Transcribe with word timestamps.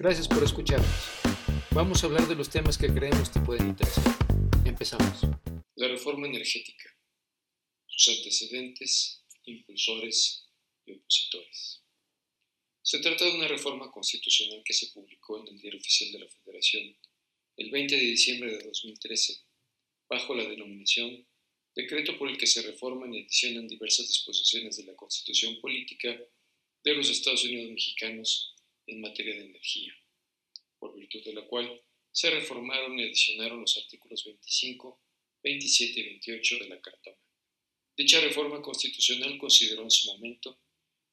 Gracias 0.00 0.26
por 0.28 0.42
escucharnos. 0.42 0.88
Vamos 1.72 2.02
a 2.02 2.06
hablar 2.06 2.26
de 2.26 2.34
los 2.34 2.48
temas 2.48 2.78
que 2.78 2.86
creemos 2.86 3.30
te 3.30 3.38
pueden 3.40 3.68
interesar. 3.68 4.02
Empezamos. 4.64 5.20
La 5.74 5.88
reforma 5.88 6.26
energética, 6.26 6.88
sus 7.86 8.16
antecedentes, 8.16 9.22
impulsores 9.44 10.48
y 10.86 10.92
opositores. 10.92 11.82
Se 12.80 13.00
trata 13.00 13.26
de 13.26 13.32
una 13.32 13.46
reforma 13.46 13.90
constitucional 13.90 14.62
que 14.64 14.72
se 14.72 14.86
publicó 14.86 15.38
en 15.38 15.48
el 15.48 15.60
Diario 15.60 15.78
Oficial 15.78 16.12
de 16.12 16.20
la 16.20 16.28
Federación 16.30 16.96
el 17.58 17.70
20 17.70 17.94
de 17.94 18.00
diciembre 18.00 18.56
de 18.56 18.64
2013, 18.64 19.38
bajo 20.08 20.34
la 20.34 20.48
denominación 20.48 21.26
Decreto 21.76 22.16
por 22.16 22.30
el 22.30 22.38
que 22.38 22.46
se 22.46 22.62
reforman 22.62 23.12
y 23.12 23.20
adicionan 23.20 23.68
diversas 23.68 24.08
disposiciones 24.08 24.78
de 24.78 24.84
la 24.84 24.96
Constitución 24.96 25.60
Política 25.60 26.18
de 26.84 26.94
los 26.94 27.10
Estados 27.10 27.44
Unidos 27.44 27.70
Mexicanos 27.70 28.56
en 28.90 29.00
materia 29.00 29.34
de 29.34 29.46
energía, 29.46 29.94
por 30.78 30.94
virtud 30.94 31.24
de 31.24 31.34
la 31.34 31.46
cual 31.46 31.82
se 32.12 32.30
reformaron 32.30 32.98
y 32.98 33.04
adicionaron 33.04 33.60
los 33.60 33.76
artículos 33.76 34.24
25, 34.24 35.00
27 35.42 36.00
y 36.00 36.02
28 36.02 36.58
de 36.58 36.68
la 36.68 36.80
Carta 36.80 37.16
Dicha 38.00 38.18
reforma 38.18 38.62
constitucional 38.62 39.36
consideró 39.36 39.82
en 39.82 39.90
su 39.90 40.06
momento 40.06 40.58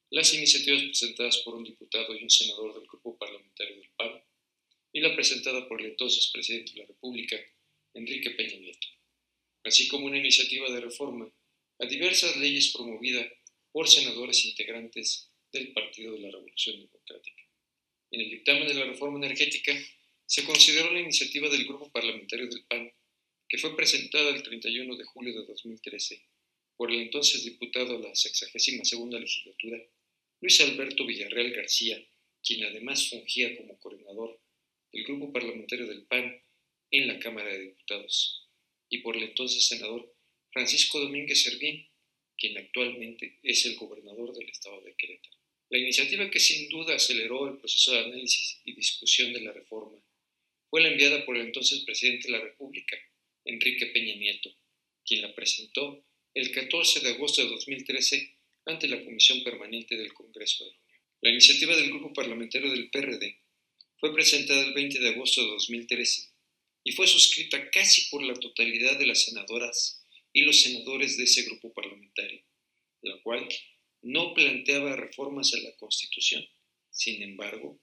las 0.09 0.33
iniciativas 0.33 0.83
presentadas 0.83 1.39
por 1.39 1.55
un 1.55 1.65
diputado 1.65 2.15
y 2.15 2.23
un 2.23 2.29
senador 2.29 2.73
del 2.73 2.87
grupo 2.87 3.17
parlamentario 3.17 3.75
del 3.75 3.89
PAN 3.89 4.23
y 4.93 5.01
la 5.01 5.13
presentada 5.13 5.67
por 5.67 5.81
el 5.81 5.87
entonces 5.87 6.29
presidente 6.31 6.71
de 6.71 6.79
la 6.79 6.85
República, 6.85 7.35
Enrique 7.93 8.31
Peña 8.31 8.55
Nieto, 8.55 8.87
así 9.65 9.89
como 9.89 10.05
una 10.05 10.17
iniciativa 10.17 10.71
de 10.71 10.79
reforma 10.79 11.29
a 11.79 11.85
diversas 11.85 12.37
leyes 12.37 12.71
promovida 12.71 13.27
por 13.73 13.89
senadores 13.89 14.45
integrantes 14.45 15.29
del 15.51 15.73
Partido 15.73 16.13
de 16.13 16.19
la 16.19 16.31
Revolución 16.31 16.79
Democrática. 16.79 17.43
En 18.11 18.21
el 18.21 18.29
dictamen 18.29 18.67
de 18.67 18.73
la 18.73 18.85
reforma 18.85 19.17
energética 19.17 19.73
se 20.25 20.45
consideró 20.45 20.91
la 20.91 21.01
iniciativa 21.01 21.49
del 21.49 21.65
grupo 21.65 21.91
parlamentario 21.91 22.47
del 22.47 22.63
PAN, 22.65 22.91
que 23.49 23.57
fue 23.57 23.75
presentada 23.75 24.29
el 24.29 24.43
31 24.43 24.95
de 24.95 25.03
julio 25.03 25.39
de 25.39 25.45
2013 25.45 26.21
por 26.77 26.91
el 26.91 27.01
entonces 27.01 27.43
diputado 27.43 27.97
a 27.97 27.99
la 27.99 28.15
62 28.15 29.09
legislatura, 29.09 29.83
Luis 30.39 30.61
Alberto 30.61 31.05
Villarreal 31.05 31.51
García, 31.51 32.01
quien 32.43 32.63
además 32.63 33.09
fungía 33.09 33.57
como 33.57 33.79
coordinador 33.79 34.39
del 34.91 35.03
grupo 35.03 35.33
parlamentario 35.33 35.87
del 35.87 36.03
PAN 36.03 36.39
en 36.91 37.07
la 37.07 37.19
Cámara 37.19 37.51
de 37.51 37.59
Diputados, 37.59 38.47
y 38.89 38.99
por 38.99 39.17
el 39.17 39.23
entonces 39.23 39.65
senador 39.65 40.15
Francisco 40.51 40.99
Domínguez 40.99 41.41
Servín, 41.41 41.89
quien 42.37 42.57
actualmente 42.57 43.39
es 43.41 43.65
el 43.65 43.75
gobernador 43.75 44.33
del 44.35 44.49
estado 44.49 44.79
de 44.81 44.95
Querétaro. 44.95 45.36
La 45.69 45.77
iniciativa 45.77 46.29
que 46.29 46.39
sin 46.39 46.69
duda 46.69 46.95
aceleró 46.95 47.49
el 47.49 47.57
proceso 47.57 47.91
de 47.91 47.99
análisis 47.99 48.61
y 48.63 48.73
discusión 48.73 49.33
de 49.33 49.41
la 49.41 49.51
reforma 49.51 49.97
fue 50.69 50.81
la 50.81 50.89
enviada 50.89 51.25
por 51.25 51.35
el 51.35 51.47
entonces 51.47 51.81
presidente 51.81 52.27
de 52.27 52.37
la 52.37 52.43
República, 52.43 52.97
Enrique 53.43 53.87
Peña 53.87 54.15
Nieto, 54.15 54.49
quien 55.05 55.21
la 55.21 55.33
presentó 55.35 56.05
el 56.33 56.51
14 56.51 57.01
de 57.01 57.09
agosto 57.09 57.41
de 57.41 57.49
2013 57.49 58.37
ante 58.65 58.87
la 58.87 59.03
Comisión 59.03 59.43
Permanente 59.43 59.97
del 59.97 60.13
Congreso 60.13 60.63
de 60.63 60.71
la 60.71 60.77
Unión. 60.77 60.87
La 61.21 61.31
iniciativa 61.31 61.75
del 61.75 61.89
Grupo 61.89 62.13
Parlamentario 62.13 62.71
del 62.71 62.89
PRD 62.89 63.39
fue 63.97 64.13
presentada 64.13 64.63
el 64.63 64.73
20 64.73 64.99
de 64.99 65.09
agosto 65.09 65.41
de 65.41 65.49
2013 65.49 66.29
y 66.83 66.91
fue 66.91 67.07
suscrita 67.07 67.69
casi 67.71 68.09
por 68.09 68.21
la 68.23 68.35
totalidad 68.35 68.97
de 68.97 69.07
las 69.07 69.23
senadoras 69.23 70.05
y 70.31 70.43
los 70.43 70.61
senadores 70.61 71.17
de 71.17 71.23
ese 71.23 71.43
grupo 71.43 71.73
parlamentario, 71.73 72.41
la 73.01 73.19
cual 73.21 73.47
no 74.07 74.33
planteaba 74.33 74.95
reformas 74.95 75.53
a 75.53 75.57
la 75.57 75.75
Constitución. 75.75 76.41
Sin 76.89 77.21
embargo, 77.21 77.77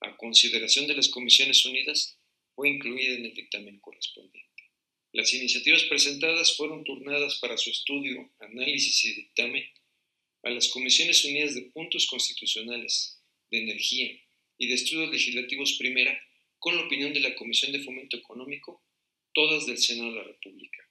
a 0.00 0.16
consideración 0.16 0.86
de 0.86 0.94
las 0.94 1.08
Comisiones 1.08 1.64
Unidas, 1.64 2.16
fue 2.54 2.68
incluida 2.68 3.14
en 3.14 3.24
el 3.24 3.34
dictamen 3.34 3.80
correspondiente. 3.80 4.70
Las 5.12 5.34
iniciativas 5.34 5.82
presentadas 5.84 6.56
fueron 6.56 6.84
turnadas 6.84 7.40
para 7.40 7.56
su 7.56 7.70
estudio, 7.70 8.30
análisis 8.38 9.04
y 9.04 9.14
dictamen 9.14 9.64
a 10.44 10.50
las 10.50 10.68
Comisiones 10.68 11.24
Unidas 11.24 11.56
de 11.56 11.62
Puntos 11.62 12.06
Constitucionales, 12.06 13.20
de 13.50 13.58
Energía 13.58 14.16
y 14.56 14.68
de 14.68 14.74
Estudios 14.74 15.10
Legislativos 15.10 15.74
Primera, 15.76 16.16
con 16.60 16.76
la 16.76 16.84
opinión 16.84 17.12
de 17.12 17.20
la 17.20 17.34
Comisión 17.34 17.72
de 17.72 17.82
Fomento 17.82 18.16
Económico, 18.16 18.80
todas 19.32 19.66
del 19.66 19.78
Senado 19.78 20.10
de 20.10 20.18
la 20.18 20.24
República. 20.24 20.88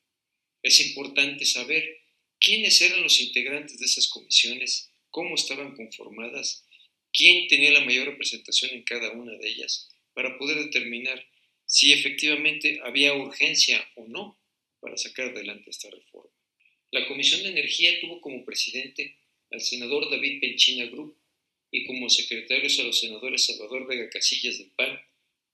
Es 0.61 0.85
importante 0.85 1.45
saber 1.45 2.02
quiénes 2.43 2.81
eran 2.81 3.01
los 3.01 3.21
integrantes 3.21 3.79
de 3.79 3.85
esas 3.85 4.09
comisiones, 4.09 4.91
cómo 5.09 5.35
estaban 5.35 5.75
conformadas, 5.75 6.65
quién 7.13 7.47
tenía 7.47 7.71
la 7.71 7.85
mayor 7.85 8.07
representación 8.07 8.71
en 8.71 8.83
cada 8.83 9.11
una 9.11 9.31
de 9.37 9.47
ellas, 9.47 9.89
para 10.13 10.37
poder 10.37 10.57
determinar 10.57 11.25
si 11.65 11.93
efectivamente 11.93 12.81
había 12.83 13.13
urgencia 13.13 13.83
o 13.95 14.07
no 14.07 14.37
para 14.81 14.97
sacar 14.97 15.29
adelante 15.29 15.69
esta 15.69 15.89
reforma. 15.89 16.29
La 16.91 17.07
Comisión 17.07 17.43
de 17.43 17.49
Energía 17.49 17.99
tuvo 18.01 18.19
como 18.19 18.43
presidente 18.43 19.17
al 19.49 19.61
senador 19.61 20.11
David 20.11 20.41
Penchina 20.41 20.85
Group 20.85 21.17
y 21.71 21.85
como 21.85 22.09
secretarios 22.09 22.77
a 22.79 22.83
los 22.83 22.99
senadores 22.99 23.45
Salvador 23.45 23.87
Vega 23.87 24.09
Casillas 24.09 24.57
del 24.57 24.71
PAN, 24.71 24.99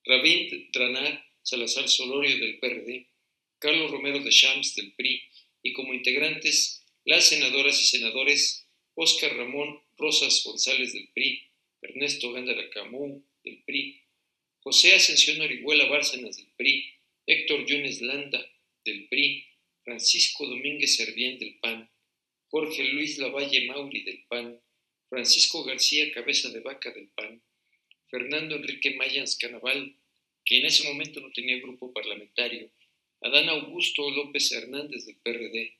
Rabín 0.05 0.69
Dranar 0.73 1.23
Salazar 1.43 1.87
Solorio 1.87 2.37
del 2.39 2.59
PRD, 2.59 3.07
Carlos 3.59 3.91
Romero 3.91 4.19
de 4.19 4.31
Shams 4.31 4.75
del 4.75 4.93
PRI 4.93 5.21
y 5.63 5.73
como 5.73 5.93
integrantes 5.93 6.78
las 7.09 7.25
senadoras 7.25 7.81
y 7.81 7.85
senadores 7.85 8.69
Óscar 8.93 9.35
Ramón 9.35 9.81
Rosas 9.97 10.43
González 10.45 10.93
del 10.93 11.07
PRI, 11.07 11.41
Ernesto 11.81 12.31
Gándara 12.31 12.69
Camú 12.69 13.25
del 13.43 13.63
PRI, 13.63 13.99
José 14.59 14.93
Ascensión 14.93 15.41
Orihuela 15.41 15.87
Bárcenas 15.87 16.37
del 16.37 16.51
PRI, 16.55 16.93
Héctor 17.25 17.65
Yunes 17.65 18.01
Landa 18.01 18.47
del 18.85 19.07
PRI, 19.07 19.43
Francisco 19.83 20.45
Domínguez 20.45 20.97
Servién 20.97 21.39
del 21.39 21.57
PAN, 21.57 21.89
Jorge 22.51 22.83
Luis 22.83 23.17
Lavalle 23.17 23.65
Mauri 23.65 24.03
del 24.03 24.23
PAN, 24.27 24.61
Francisco 25.09 25.63
García 25.63 26.11
Cabeza 26.11 26.49
de 26.49 26.59
Vaca 26.59 26.91
del 26.91 27.07
PAN, 27.07 27.41
Fernando 28.11 28.55
Enrique 28.55 28.93
Mayans 28.93 29.35
Canaval, 29.35 29.95
que 30.45 30.59
en 30.59 30.67
ese 30.67 30.83
momento 30.83 31.21
no 31.21 31.31
tenía 31.31 31.57
grupo 31.57 31.91
parlamentario, 31.91 32.69
Adán 33.21 33.49
Augusto 33.49 34.11
López 34.11 34.51
Hernández 34.51 35.07
del 35.07 35.15
PRD, 35.15 35.78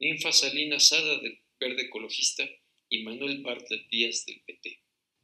Ninfa 0.00 0.32
Salina 0.32 0.80
Sada 0.80 1.18
del 1.18 1.38
Verde 1.60 1.82
Ecologista 1.82 2.48
y 2.88 3.02
Manuel 3.02 3.42
Bartlett 3.42 3.86
Díaz 3.90 4.24
del 4.24 4.40
PT. 4.46 4.78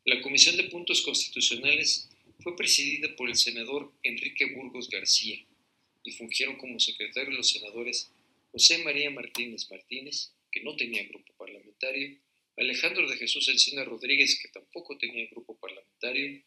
La 0.05 0.21
Comisión 0.21 0.55
de 0.59 0.65
Puntos 0.65 1.01
Constitucionales 1.01 2.11
fue 2.41 2.55
presidida 2.57 3.17
por 3.17 3.31
el 3.31 3.37
senador 3.37 3.91
Enrique 4.03 4.45
Burgos 4.55 4.91
García 4.91 5.43
y 6.05 6.13
fungieron 6.13 6.59
como 6.59 6.79
secretario 6.79 7.31
los 7.31 7.49
senadores 7.49 8.13
José 8.53 8.85
María 8.85 9.11
Martínez 9.11 9.67
Martínez, 9.71 10.35
que 10.53 10.63
no 10.63 10.77
tenía 10.77 11.05
grupo 11.05 11.33
parlamentario, 11.39 12.19
Alejandro 12.59 13.09
de 13.09 13.17
Jesús 13.17 13.49
Encina 13.49 13.83
Rodríguez, 13.83 14.39
que 14.43 14.49
tampoco 14.49 14.99
tenía 14.99 15.27
grupo 15.31 15.57
parlamentario, 15.57 16.43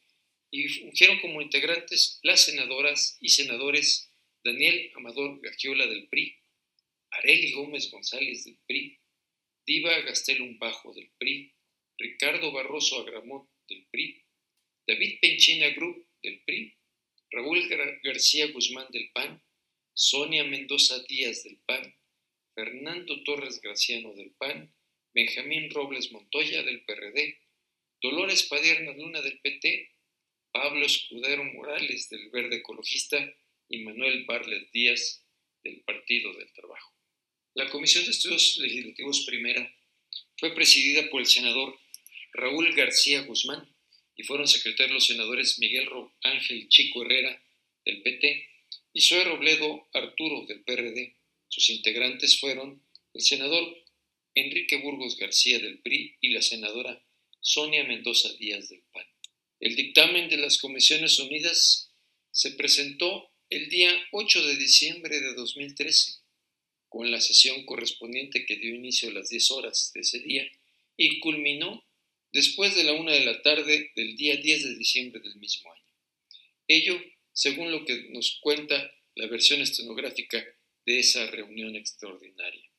y 0.51 0.67
fungieron 0.67 1.19
como 1.19 1.41
integrantes 1.41 2.19
las 2.21 2.41
senadoras 2.41 3.17
y 3.21 3.29
senadores 3.29 4.11
Daniel 4.43 4.91
Amador 4.95 5.41
Gagiola 5.41 5.87
del 5.87 6.07
PRI, 6.09 6.35
Areli 7.11 7.51
Gómez 7.51 7.89
González 7.91 8.45
del 8.45 8.57
PRI, 8.67 8.99
Diva 9.65 9.99
Gastelum 10.01 10.57
Bajo 10.57 10.93
del 10.93 11.09
PRI, 11.17 11.53
Ricardo 11.97 12.51
Barroso 12.51 13.01
Agramont 13.01 13.49
del 13.67 13.85
PRI, 13.91 14.23
David 14.87 15.19
Penchina 15.21 15.69
Group 15.69 16.07
del 16.23 16.41
PRI, 16.43 16.75
Raúl 17.31 17.67
García 18.03 18.47
Guzmán 18.47 18.87
del 18.91 19.11
PAN, 19.11 19.43
Sonia 19.93 20.43
Mendoza 20.43 21.03
Díaz 21.07 21.43
del 21.43 21.57
PAN, 21.65 21.95
Fernando 22.55 23.23
Torres 23.23 23.61
Graciano 23.61 24.13
del 24.13 24.31
PAN, 24.31 24.73
Benjamín 25.13 25.69
Robles 25.71 26.11
Montoya 26.11 26.63
del 26.63 26.83
PRD, 26.85 27.37
Dolores 28.01 28.43
Padierna 28.43 28.93
Luna 28.93 29.21
del 29.21 29.39
PT, 29.39 29.91
Pablo 30.51 30.85
Escudero 30.85 31.43
Morales 31.43 32.09
del 32.09 32.29
Verde 32.29 32.57
Ecologista 32.57 33.17
y 33.67 33.83
Manuel 33.83 34.25
Barlet 34.25 34.71
Díaz 34.71 35.25
del 35.63 35.81
Partido 35.83 36.33
del 36.33 36.51
Trabajo. 36.53 36.98
La 37.59 37.69
Comisión 37.69 38.05
de 38.05 38.11
Estudios 38.11 38.57
Legislativos 38.59 39.25
Primera 39.25 39.69
fue 40.37 40.55
presidida 40.55 41.09
por 41.09 41.19
el 41.19 41.27
senador 41.27 41.77
Raúl 42.31 42.73
García 42.73 43.23
Guzmán 43.23 43.67
y 44.15 44.23
fueron 44.23 44.47
secretarios 44.47 44.93
los 44.93 45.07
senadores 45.07 45.59
Miguel 45.59 45.89
Ángel 46.23 46.69
Chico 46.69 47.03
Herrera 47.03 47.43
del 47.83 48.01
PT 48.01 48.47
y 48.93 49.01
Zoe 49.01 49.25
Robledo 49.25 49.89
Arturo 49.91 50.45
del 50.45 50.61
PRD. 50.61 51.17
Sus 51.49 51.69
integrantes 51.69 52.39
fueron 52.39 52.81
el 53.13 53.21
senador 53.21 53.75
Enrique 54.35 54.77
Burgos 54.77 55.17
García 55.17 55.59
del 55.59 55.79
PRI 55.79 56.15
y 56.21 56.29
la 56.29 56.41
senadora 56.41 57.03
Sonia 57.41 57.83
Mendoza 57.83 58.31
Díaz 58.37 58.69
del 58.69 58.83
PAN. 58.93 59.05
El 59.59 59.75
dictamen 59.75 60.29
de 60.29 60.37
las 60.37 60.59
Comisiones 60.59 61.19
Unidas 61.19 61.91
se 62.31 62.51
presentó 62.51 63.29
el 63.49 63.67
día 63.67 63.91
8 64.13 64.47
de 64.47 64.55
diciembre 64.55 65.19
de 65.19 65.33
2013 65.33 66.18
con 66.89 67.11
la 67.11 67.21
sesión 67.21 67.65
correspondiente 67.65 68.45
que 68.45 68.57
dio 68.57 68.75
inicio 68.75 69.09
a 69.09 69.13
las 69.13 69.29
10 69.29 69.51
horas 69.51 69.91
de 69.93 70.01
ese 70.01 70.19
día 70.19 70.49
y 70.97 71.19
culminó 71.19 71.85
después 72.31 72.75
de 72.75 72.83
la 72.83 72.93
una 72.93 73.13
de 73.13 73.25
la 73.25 73.41
tarde 73.41 73.91
del 73.95 74.15
día 74.17 74.35
10 74.35 74.63
de 74.63 74.75
diciembre 74.75 75.21
del 75.21 75.35
mismo 75.37 75.71
año. 75.71 75.83
Ello 76.67 76.99
según 77.39 77.71
lo 77.71 77.85
que 77.85 78.09
nos 78.09 78.37
cuenta 78.41 78.91
la 79.15 79.27
versión 79.27 79.61
estenográfica 79.61 80.45
de 80.85 80.99
esa 80.99 81.25
reunión 81.27 81.75
extraordinaria, 81.77 82.69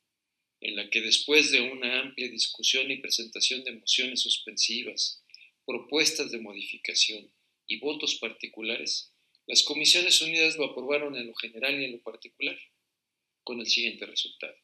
en 0.60 0.76
la 0.76 0.90
que 0.90 1.00
después 1.00 1.50
de 1.50 1.62
una 1.62 2.00
amplia 2.00 2.28
discusión 2.28 2.90
y 2.90 2.98
presentación 2.98 3.64
de 3.64 3.72
mociones 3.72 4.20
suspensivas, 4.20 5.22
propuestas 5.64 6.30
de 6.30 6.40
modificación 6.40 7.32
y 7.66 7.78
votos 7.78 8.16
particulares, 8.16 9.14
las 9.46 9.62
Comisiones 9.62 10.20
Unidas 10.20 10.56
lo 10.56 10.66
aprobaron 10.66 11.16
en 11.16 11.28
lo 11.28 11.34
general 11.34 11.80
y 11.80 11.86
en 11.86 11.92
lo 11.92 12.02
particular, 12.02 12.58
con 13.44 13.60
el 13.60 13.66
siguiente 13.66 14.06
resultado. 14.06 14.54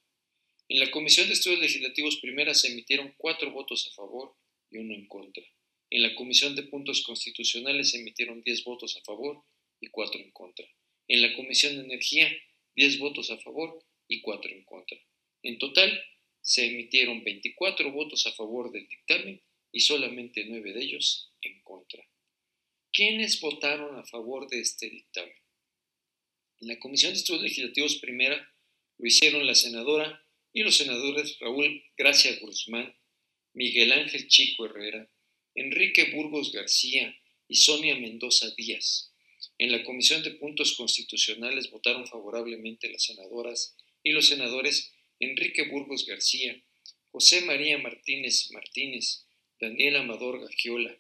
En 0.69 0.81
la 0.81 0.91
Comisión 0.91 1.29
de 1.29 1.35
Estudios 1.35 1.61
Legislativos 1.61 2.17
Primera 2.17 2.55
se 2.55 2.73
emitieron 2.73 3.15
cuatro 3.17 3.53
votos 3.53 3.89
a 3.89 3.95
favor 3.95 4.35
y 4.71 4.79
uno 4.79 4.95
en 4.95 5.07
contra. 5.07 5.45
En 5.91 6.03
la 6.03 6.15
Comisión 6.17 6.57
de 6.57 6.65
Puntos 6.65 7.03
Constitucionales 7.03 7.91
se 7.91 7.99
emitieron 7.99 8.43
diez 8.43 8.65
votos 8.65 8.97
a 8.97 9.05
favor 9.05 9.45
y 9.81 9.89
cuatro 9.89 10.21
en 10.21 10.33
contra. 10.33 10.67
En 11.07 11.23
la 11.23 11.35
Comisión 11.35 11.77
de 11.77 11.85
Energía, 11.85 12.29
diez 12.75 12.99
votos 12.99 13.31
a 13.31 13.39
favor 13.39 13.79
y 14.09 14.21
cuatro 14.21 14.51
en 14.51 14.65
contra. 14.65 14.99
En 15.43 15.59
total, 15.59 16.03
se 16.41 16.67
emitieron 16.67 17.23
24 17.23 17.93
votos 17.93 18.27
a 18.27 18.33
favor 18.33 18.73
del 18.73 18.89
dictamen 18.89 19.41
y 19.71 19.81
solamente 19.81 20.45
nueve 20.47 20.73
de 20.73 20.83
ellos 20.83 21.33
en 21.43 21.61
contra. 21.63 22.05
¿Quiénes 22.93 23.41
votaron 23.41 23.99
a 23.99 24.05
favor 24.05 24.49
de 24.49 24.61
este 24.61 24.89
dictamen? 24.91 25.37
En 26.61 26.69
la 26.69 26.79
Comisión 26.79 27.13
de 27.13 27.19
Estudios 27.19 27.45
Legislativos 27.45 27.97
Primera 27.97 28.53
lo 28.99 29.07
hicieron 29.07 29.47
la 29.47 29.55
senadora 29.55 30.23
y 30.53 30.63
los 30.63 30.77
senadores 30.77 31.39
Raúl 31.39 31.85
Gracia 31.97 32.39
Guzmán, 32.41 32.97
Miguel 33.53 33.93
Ángel 33.93 34.29
Chico 34.29 34.67
Herrera, 34.67 35.11
Enrique 35.55 36.13
Burgos 36.15 36.53
García 36.53 37.15
y 37.49 37.57
Sonia 37.57 37.95
Mendoza 37.97 38.51
Díaz. 38.57 39.13
En 39.59 39.73
la 39.73 39.85
Comisión 39.85 40.23
de 40.23 40.33
Puntos 40.33 40.75
Constitucionales 40.77 41.71
votaron 41.71 42.07
favorablemente 42.07 42.91
las 42.91 43.05
senadoras 43.05 43.77
y 44.03 44.13
los 44.13 44.29
senadores 44.29 44.93
Enrique 45.19 45.69
Burgos 45.69 46.07
García, 46.07 46.63
José 47.11 47.43
María 47.43 47.79
Martínez 47.79 48.51
Martínez, 48.53 49.27
Daniel 49.59 49.97
Amador 49.97 50.41
Gagiola, 50.41 50.95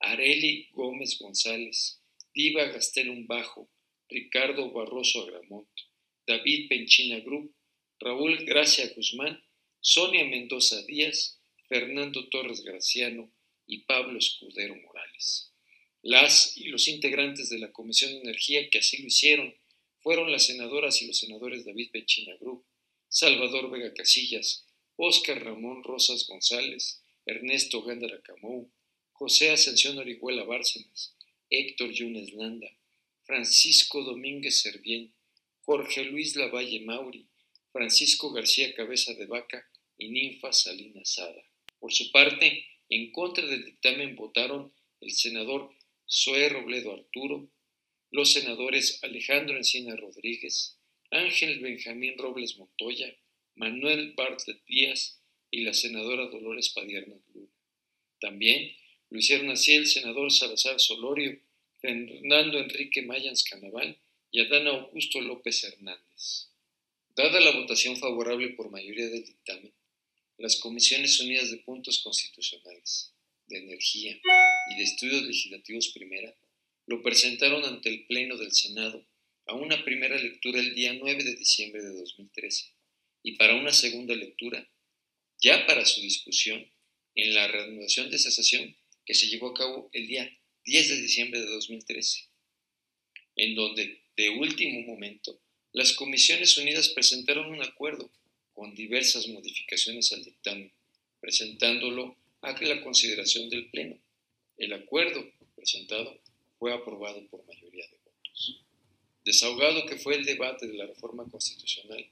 Areli 0.00 0.68
Gómez 0.72 1.18
González, 1.18 2.02
Diva 2.34 2.64
Gastelum 2.64 3.26
Bajo, 3.26 3.70
Ricardo 4.08 4.70
Barroso 4.70 5.22
Agramont, 5.22 5.68
David 6.26 6.68
Penchina 6.68 7.20
Group, 7.20 7.54
Raúl 7.98 8.44
Gracia 8.44 8.92
Guzmán, 8.94 9.42
Sonia 9.80 10.24
Mendoza 10.24 10.82
Díaz, 10.82 11.40
Fernando 11.68 12.28
Torres 12.28 12.62
Graciano 12.62 13.32
y 13.66 13.84
Pablo 13.84 14.18
Escudero 14.18 14.76
Morales. 14.76 15.52
Las 16.02 16.56
y 16.56 16.68
los 16.68 16.88
integrantes 16.88 17.48
de 17.48 17.58
la 17.58 17.72
Comisión 17.72 18.12
de 18.12 18.20
Energía 18.20 18.68
que 18.70 18.78
así 18.78 19.02
lo 19.02 19.08
hicieron 19.08 19.54
fueron 20.00 20.30
las 20.32 20.46
senadoras 20.46 21.00
y 21.00 21.06
los 21.06 21.18
senadores 21.18 21.64
David 21.64 21.90
Pechina 21.92 22.36
Group, 22.36 22.64
Salvador 23.08 23.70
Vega 23.70 23.94
Casillas, 23.94 24.66
Óscar 24.96 25.44
Ramón 25.44 25.82
Rosas 25.84 26.26
González, 26.26 27.02
Ernesto 27.24 27.82
Gándara 27.82 28.20
Camou, 28.22 28.70
José 29.12 29.50
Ascensión 29.50 29.98
Orihuela 29.98 30.44
Bárcenas, 30.44 31.14
Héctor 31.50 31.92
Yunes 31.92 32.32
Landa, 32.32 32.68
Francisco 33.22 34.02
Domínguez 34.02 34.60
Servién, 34.60 35.14
Jorge 35.64 36.04
Luis 36.04 36.34
Lavalle 36.34 36.80
Mauri, 36.80 37.28
Francisco 37.70 38.32
García 38.32 38.74
Cabeza 38.74 39.14
de 39.14 39.26
Vaca 39.26 39.64
y 39.96 40.08
Ninfa 40.10 40.52
Salina 40.52 41.04
Sada. 41.04 41.40
Por 41.78 41.92
su 41.92 42.10
parte, 42.10 42.66
en 42.88 43.12
contra 43.12 43.46
del 43.46 43.64
dictamen 43.64 44.16
votaron 44.16 44.74
el 45.00 45.12
senador 45.12 45.70
Zoé 46.08 46.48
Robledo 46.48 46.92
Arturo, 46.92 47.48
los 48.10 48.32
senadores 48.32 48.98
Alejandro 49.04 49.56
Encina 49.56 49.94
Rodríguez, 49.94 50.80
Ángel 51.12 51.60
Benjamín 51.60 52.18
Robles 52.18 52.58
Montoya, 52.58 53.16
Manuel 53.54 54.14
Bartlett 54.14 54.64
Díaz 54.66 55.22
y 55.50 55.62
la 55.62 55.74
senadora 55.74 56.26
Dolores 56.26 56.70
Padierna 56.70 57.16
Luna. 57.32 57.52
También 58.20 58.74
lo 59.10 59.18
hicieron 59.18 59.50
así 59.50 59.74
el 59.74 59.86
senador 59.86 60.32
Salazar 60.32 60.80
Solorio, 60.80 61.40
Fernando 61.80 62.58
Enrique 62.58 63.02
Mayans 63.02 63.44
Canaval 63.44 64.01
y 64.32 64.40
Adán 64.40 64.66
Augusto 64.66 65.20
López 65.20 65.62
Hernández. 65.62 66.48
Dada 67.14 67.38
la 67.38 67.50
votación 67.52 67.96
favorable 67.98 68.48
por 68.50 68.70
mayoría 68.70 69.08
del 69.08 69.24
dictamen, 69.24 69.72
las 70.38 70.56
Comisiones 70.56 71.20
Unidas 71.20 71.50
de 71.50 71.58
Puntos 71.58 72.00
Constitucionales, 72.00 73.12
de 73.46 73.58
Energía 73.58 74.18
y 74.70 74.76
de 74.76 74.82
Estudios 74.82 75.22
Legislativos 75.22 75.88
Primera 75.88 76.34
lo 76.86 77.02
presentaron 77.02 77.64
ante 77.64 77.90
el 77.90 78.06
Pleno 78.06 78.36
del 78.38 78.52
Senado 78.52 79.06
a 79.46 79.54
una 79.54 79.84
primera 79.84 80.16
lectura 80.16 80.58
el 80.60 80.74
día 80.74 80.94
9 80.94 81.22
de 81.22 81.36
diciembre 81.36 81.82
de 81.82 81.92
2013 81.92 82.72
y 83.22 83.36
para 83.36 83.54
una 83.54 83.72
segunda 83.72 84.14
lectura, 84.14 84.68
ya 85.40 85.66
para 85.66 85.84
su 85.84 86.00
discusión, 86.00 86.66
en 87.14 87.34
la 87.34 87.46
reanudación 87.48 88.08
de 88.08 88.16
esa 88.16 88.30
sesión 88.30 88.74
que 89.04 89.12
se 89.12 89.26
llevó 89.26 89.50
a 89.50 89.54
cabo 89.54 89.90
el 89.92 90.06
día 90.06 90.38
10 90.64 90.88
de 90.88 91.02
diciembre 91.02 91.40
de 91.40 91.46
2013, 91.46 92.24
en 93.36 93.54
donde, 93.54 94.01
de 94.16 94.28
último 94.30 94.82
momento, 94.82 95.40
las 95.72 95.94
Comisiones 95.94 96.58
Unidas 96.58 96.90
presentaron 96.90 97.46
un 97.46 97.62
acuerdo 97.62 98.10
con 98.52 98.74
diversas 98.74 99.26
modificaciones 99.28 100.12
al 100.12 100.22
dictamen, 100.22 100.70
presentándolo 101.20 102.16
a 102.42 102.52
la 102.60 102.82
consideración 102.82 103.48
del 103.48 103.70
Pleno. 103.70 103.98
El 104.58 104.74
acuerdo 104.74 105.26
presentado 105.56 106.20
fue 106.58 106.74
aprobado 106.74 107.26
por 107.28 107.46
mayoría 107.46 107.86
de 107.86 107.96
votos. 108.04 108.60
Desahogado 109.24 109.86
que 109.86 109.96
fue 109.96 110.16
el 110.16 110.24
debate 110.24 110.66
de 110.66 110.74
la 110.74 110.86
reforma 110.86 111.24
constitucional, 111.30 112.06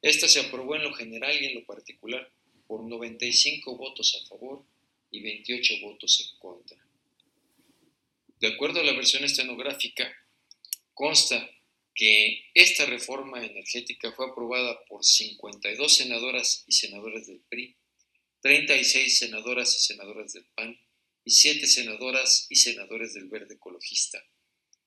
esta 0.00 0.28
se 0.28 0.40
aprobó 0.40 0.76
en 0.76 0.84
lo 0.84 0.94
general 0.94 1.36
y 1.42 1.46
en 1.46 1.54
lo 1.56 1.66
particular 1.66 2.30
por 2.66 2.84
95 2.84 3.76
votos 3.76 4.18
a 4.22 4.26
favor 4.28 4.64
y 5.10 5.20
28 5.20 5.74
votos 5.82 6.20
en 6.20 6.38
contra. 6.38 6.78
De 8.40 8.46
acuerdo 8.46 8.80
a 8.80 8.84
la 8.84 8.92
versión 8.92 9.24
estenográfica, 9.24 10.14
consta 10.98 11.48
que 11.94 12.50
esta 12.54 12.84
reforma 12.84 13.44
energética 13.46 14.10
fue 14.10 14.28
aprobada 14.28 14.84
por 14.86 15.04
52 15.04 15.96
senadoras 15.96 16.64
y 16.66 16.72
senadores 16.72 17.28
del 17.28 17.40
PRI, 17.48 17.76
36 18.40 19.16
senadoras 19.16 19.76
y 19.76 19.78
senadoras 19.78 20.32
del 20.32 20.44
PAN 20.56 20.76
y 21.24 21.30
7 21.30 21.68
senadoras 21.68 22.46
y 22.50 22.56
senadores 22.56 23.14
del 23.14 23.28
Verde 23.28 23.54
Ecologista. 23.54 24.20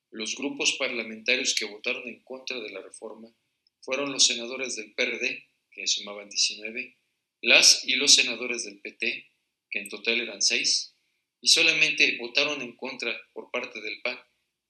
Los 0.09 0.35
grupos 0.35 0.73
parlamentarios 0.73 1.55
que 1.55 1.63
votaron 1.63 2.05
en 2.09 2.19
contra 2.23 2.59
de 2.59 2.71
la 2.71 2.81
reforma 2.81 3.33
fueron 3.79 4.11
los 4.11 4.27
senadores 4.27 4.75
del 4.75 4.93
PRD, 4.93 5.45
que 5.71 5.87
sumaban 5.87 6.29
19, 6.29 6.97
las 7.39 7.85
y 7.85 7.95
los 7.95 8.13
senadores 8.13 8.65
del 8.65 8.81
PT, 8.81 9.31
que 9.69 9.79
en 9.79 9.87
total 9.87 10.19
eran 10.19 10.41
6, 10.41 10.93
y 11.39 11.47
solamente 11.47 12.17
votaron 12.17 12.61
en 12.61 12.75
contra 12.75 13.17
por 13.31 13.49
parte 13.49 13.79
del 13.79 14.01
PAN 14.01 14.19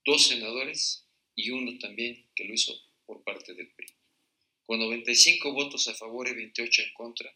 dos 0.06 0.28
senadores 0.28 1.08
y 1.36 1.52
uno 1.52 1.78
también 1.80 2.26
que 2.36 2.46
lo 2.46 2.54
hizo 2.54 2.80
por 3.06 3.24
parte 3.24 3.54
del 3.54 3.70
PRI. 3.72 3.88
Con 4.66 4.80
95 4.80 5.54
votos 5.54 5.88
a 5.88 5.94
favor 5.94 6.28
y 6.28 6.34
28 6.34 6.82
en 6.82 6.94
contra, 6.94 7.36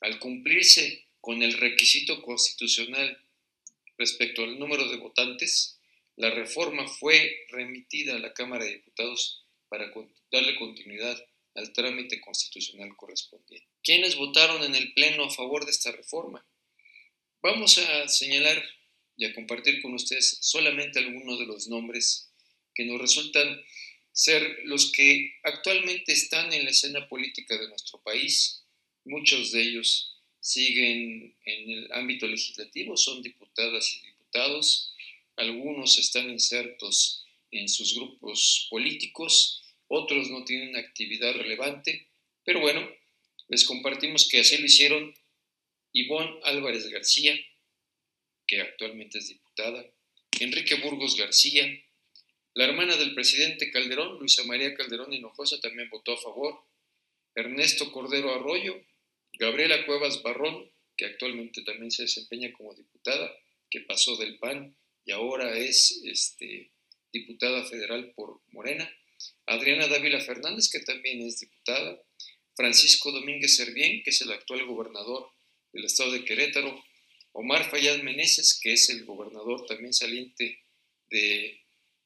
al 0.00 0.18
cumplirse 0.18 1.06
con 1.20 1.42
el 1.42 1.52
requisito 1.54 2.22
constitucional 2.22 3.18
respecto 3.96 4.42
al 4.42 4.58
número 4.58 4.88
de 4.88 4.96
votantes, 4.96 5.78
la 6.16 6.30
reforma 6.30 6.86
fue 6.88 7.46
remitida 7.48 8.16
a 8.16 8.18
la 8.18 8.34
Cámara 8.34 8.64
de 8.64 8.72
Diputados 8.72 9.44
para 9.68 9.92
darle 10.30 10.56
continuidad 10.56 11.24
al 11.54 11.72
trámite 11.72 12.20
constitucional 12.20 12.96
correspondiente. 12.96 13.68
¿Quiénes 13.82 14.16
votaron 14.16 14.62
en 14.62 14.74
el 14.74 14.92
Pleno 14.92 15.24
a 15.24 15.30
favor 15.30 15.64
de 15.64 15.70
esta 15.70 15.92
reforma? 15.92 16.44
Vamos 17.42 17.78
a 17.78 18.08
señalar 18.08 18.62
y 19.16 19.24
a 19.24 19.34
compartir 19.34 19.82
con 19.82 19.94
ustedes 19.94 20.38
solamente 20.40 20.98
algunos 20.98 21.38
de 21.38 21.46
los 21.46 21.68
nombres 21.68 22.31
que 22.74 22.84
nos 22.84 23.00
resultan 23.00 23.62
ser 24.12 24.60
los 24.64 24.92
que 24.92 25.34
actualmente 25.42 26.12
están 26.12 26.52
en 26.52 26.64
la 26.64 26.70
escena 26.70 27.08
política 27.08 27.56
de 27.58 27.68
nuestro 27.68 28.00
país. 28.02 28.62
Muchos 29.04 29.52
de 29.52 29.62
ellos 29.62 30.16
siguen 30.40 31.34
en 31.44 31.70
el 31.70 31.92
ámbito 31.92 32.26
legislativo, 32.26 32.96
son 32.96 33.22
diputadas 33.22 33.96
y 33.96 34.06
diputados, 34.06 34.94
algunos 35.36 35.98
están 35.98 36.30
insertos 36.30 37.24
en 37.50 37.68
sus 37.68 37.94
grupos 37.94 38.66
políticos, 38.70 39.62
otros 39.88 40.30
no 40.30 40.44
tienen 40.44 40.76
actividad 40.76 41.32
relevante, 41.34 42.08
pero 42.44 42.60
bueno, 42.60 42.88
les 43.48 43.64
compartimos 43.64 44.28
que 44.28 44.40
así 44.40 44.58
lo 44.58 44.66
hicieron 44.66 45.14
Ivonne 45.92 46.40
Álvarez 46.44 46.88
García, 46.88 47.38
que 48.46 48.60
actualmente 48.60 49.18
es 49.18 49.28
diputada, 49.28 49.86
Enrique 50.40 50.76
Burgos 50.76 51.16
García, 51.16 51.66
la 52.54 52.64
hermana 52.64 52.96
del 52.96 53.14
presidente 53.14 53.70
Calderón, 53.70 54.18
Luisa 54.18 54.44
María 54.44 54.74
Calderón 54.74 55.12
Hinojosa, 55.12 55.60
también 55.60 55.88
votó 55.88 56.12
a 56.12 56.20
favor. 56.20 56.62
Ernesto 57.34 57.90
Cordero 57.92 58.34
Arroyo, 58.34 58.78
Gabriela 59.32 59.86
Cuevas 59.86 60.22
Barrón, 60.22 60.70
que 60.96 61.06
actualmente 61.06 61.62
también 61.62 61.90
se 61.90 62.02
desempeña 62.02 62.52
como 62.52 62.74
diputada, 62.74 63.32
que 63.70 63.80
pasó 63.80 64.16
del 64.16 64.38
PAN 64.38 64.76
y 65.06 65.12
ahora 65.12 65.56
es 65.56 66.02
este, 66.04 66.70
diputada 67.10 67.64
federal 67.64 68.12
por 68.14 68.40
Morena, 68.48 68.90
Adriana 69.46 69.88
Dávila 69.88 70.20
Fernández, 70.20 70.68
que 70.70 70.80
también 70.80 71.22
es 71.22 71.40
diputada, 71.40 72.02
Francisco 72.54 73.12
Domínguez 73.12 73.56
Servién, 73.56 74.02
que 74.02 74.10
es 74.10 74.20
el 74.20 74.30
actual 74.30 74.66
gobernador 74.66 75.30
del 75.72 75.84
estado 75.86 76.12
de 76.12 76.24
Querétaro, 76.24 76.84
Omar 77.32 77.70
Fayad 77.70 78.02
Meneses, 78.02 78.60
que 78.62 78.74
es 78.74 78.90
el 78.90 79.06
gobernador 79.06 79.64
también 79.66 79.94
saliente 79.94 80.60
de 81.08 81.61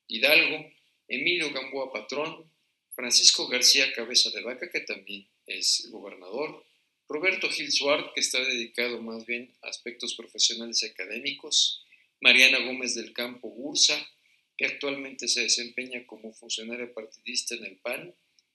Hidalgo, 0.08 0.70
Emilio 1.08 1.52
Gamboa 1.52 1.92
Patrón, 1.92 2.50
Francisco 2.94 3.46
García 3.48 3.92
Cabeza 3.92 4.30
de 4.30 4.42
Vaca, 4.42 4.70
que 4.70 4.80
también 4.80 5.28
es 5.46 5.88
gobernador, 5.90 6.64
Roberto 7.08 7.48
Gil 7.50 7.70
Suárez, 7.70 8.06
que 8.14 8.20
está 8.20 8.40
dedicado 8.40 9.00
más 9.00 9.26
bien 9.26 9.54
a 9.62 9.68
aspectos 9.68 10.14
profesionales 10.14 10.82
y 10.82 10.86
académicos, 10.86 11.84
Mariana 12.20 12.58
Gómez 12.60 12.94
del 12.94 13.12
Campo 13.12 13.50
Bursa, 13.50 13.94
que 14.56 14.66
actualmente 14.66 15.28
se 15.28 15.42
desempeña 15.42 16.06
como 16.06 16.32
funcionaria 16.32 16.92
partidista 16.92 17.54
en 17.54 17.64
el 17.66 17.76
PAN, 17.76 18.14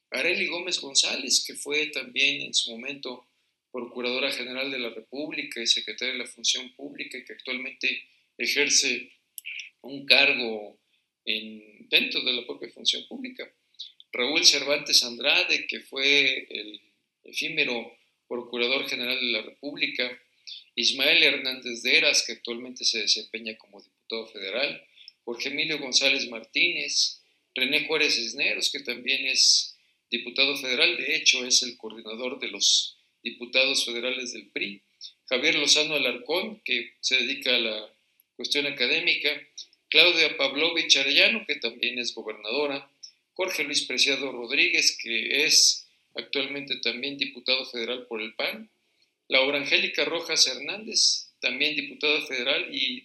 Areli 0.10 0.48
Gómez 0.48 0.82
González, 0.82 1.44
que 1.46 1.54
fue 1.54 1.88
también 1.88 2.42
en 2.42 2.54
su 2.54 2.72
momento 2.72 3.28
Procuradora 3.72 4.32
General 4.32 4.70
de 4.70 4.80
la 4.80 4.90
República 4.90 5.62
y 5.62 5.68
Secretaria 5.68 6.14
de 6.14 6.20
la 6.20 6.28
Función 6.28 6.74
Pública 6.74 7.24
que 7.24 7.34
actualmente 7.34 8.04
ejerce 8.38 9.14
un 9.82 10.06
cargo 10.06 10.78
en, 11.26 11.88
dentro 11.90 12.22
de 12.22 12.34
la 12.34 12.46
propia 12.46 12.70
función 12.70 13.06
pública. 13.08 13.52
Raúl 14.12 14.46
Cervantes 14.46 15.04
Andrade, 15.04 15.68
que 15.68 15.80
fue 15.82 16.48
el 16.50 16.82
efímero 17.24 17.98
Procurador 18.28 18.88
General 18.88 19.20
de 19.20 19.32
la 19.32 19.42
República, 19.42 20.20
Ismael 20.76 21.24
Hernández 21.24 21.82
de 21.84 21.98
Eras, 21.98 22.24
que 22.26 22.34
actualmente 22.34 22.86
se 22.86 23.00
desempeña 23.00 23.58
como 23.58 23.82
diputado 23.82 24.28
federal, 24.28 24.86
Jorge 25.24 25.50
Emilio 25.50 25.80
González 25.80 26.30
Martínez, 26.30 27.22
René 27.54 27.86
Juárez 27.86 28.16
Cisneros, 28.16 28.72
que 28.72 28.80
también 28.80 29.28
es 29.28 29.78
diputado 30.10 30.58
federal, 30.58 30.98
de 30.98 31.16
hecho 31.16 31.46
es 31.46 31.64
el 31.64 31.78
coordinador 31.78 32.40
de 32.40 32.50
los 32.50 32.98
diputados 33.24 33.86
federales 33.86 34.34
del 34.34 34.48
PRI, 34.48 34.82
Javier 35.26 35.56
Lozano 35.56 35.96
Alarcón, 35.96 36.62
que 36.66 36.94
se 37.00 37.18
dedica 37.18 37.56
a 37.56 37.60
la 37.60 37.94
cuestión 38.36 38.66
académica, 38.66 39.30
Claudia 39.92 40.38
Pavlovich 40.38 40.96
Arellano, 40.96 41.46
que 41.46 41.56
también 41.58 42.00
es 42.00 42.16
gobernadora, 42.16 42.90
Jorge 43.34 43.66
Luis 43.66 43.84
Preciado 43.84 44.32
Rodríguez, 44.32 44.98
que 44.98 45.44
es 45.46 45.86
actualmente 46.16 46.78
también 46.78 47.18
diputado 47.18 47.66
federal 47.66 48.08
por 48.08 48.22
el 48.22 48.34
PAN, 48.34 48.70
Laura 49.28 49.58
Angélica 49.58 50.06
Rojas 50.06 50.48
Hernández, 50.48 51.34
también 51.42 51.76
diputada 51.76 52.26
federal 52.26 52.74
y 52.74 53.04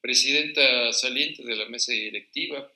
presidenta 0.00 0.92
saliente 0.92 1.42
de 1.42 1.56
la 1.56 1.68
mesa 1.68 1.92
directiva, 1.92 2.70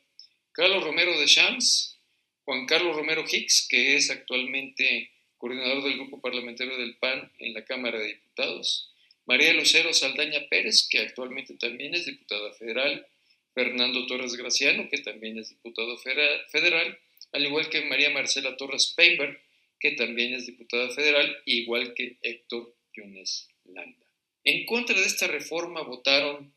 Carlos 0.50 0.82
Romero 0.82 1.16
de 1.16 1.26
Shams, 1.26 1.98
Juan 2.44 2.66
Carlos 2.66 2.96
Romero 2.96 3.24
Hicks, 3.30 3.68
que 3.68 3.94
es 3.94 4.10
actualmente 4.10 5.12
coordinador 5.36 5.84
del 5.84 5.98
grupo 5.98 6.20
parlamentario 6.20 6.76
del 6.78 6.96
PAN 6.96 7.30
en 7.38 7.54
la 7.54 7.64
Cámara 7.64 7.98
de 7.98 8.08
Diputados, 8.08 8.92
María 9.24 9.52
Lucero 9.52 9.92
Saldaña 9.92 10.48
Pérez, 10.48 10.88
que 10.90 10.98
actualmente 10.98 11.54
también 11.54 11.94
es 11.94 12.06
diputada 12.06 12.52
federal, 12.54 13.06
Fernando 13.56 14.06
Torres 14.06 14.34
Graciano, 14.34 14.86
que 14.90 14.98
también 14.98 15.38
es 15.38 15.48
diputado 15.48 15.96
federal, 15.96 16.98
al 17.32 17.46
igual 17.46 17.70
que 17.70 17.86
María 17.86 18.10
Marcela 18.10 18.54
Torres 18.58 18.92
Peinberg, 18.94 19.40
que 19.80 19.92
también 19.92 20.34
es 20.34 20.44
diputada 20.44 20.90
federal, 20.90 21.34
igual 21.46 21.94
que 21.94 22.18
Héctor 22.20 22.76
Yunes 22.92 23.48
Landa. 23.64 24.12
En 24.44 24.66
contra 24.66 25.00
de 25.00 25.06
esta 25.06 25.26
reforma 25.26 25.80
votaron 25.80 26.54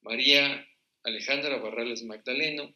María 0.00 0.68
Alejandra 1.04 1.56
Barrales 1.58 2.02
Magdaleno, 2.02 2.74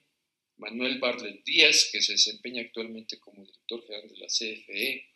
Manuel 0.56 1.00
Barlet 1.00 1.42
Díaz, 1.42 1.88
que 1.90 2.00
se 2.00 2.12
desempeña 2.12 2.62
actualmente 2.62 3.18
como 3.18 3.44
director 3.44 3.84
general 3.88 4.08
de 4.08 4.18
la 4.18 4.28
CFE, 4.28 5.08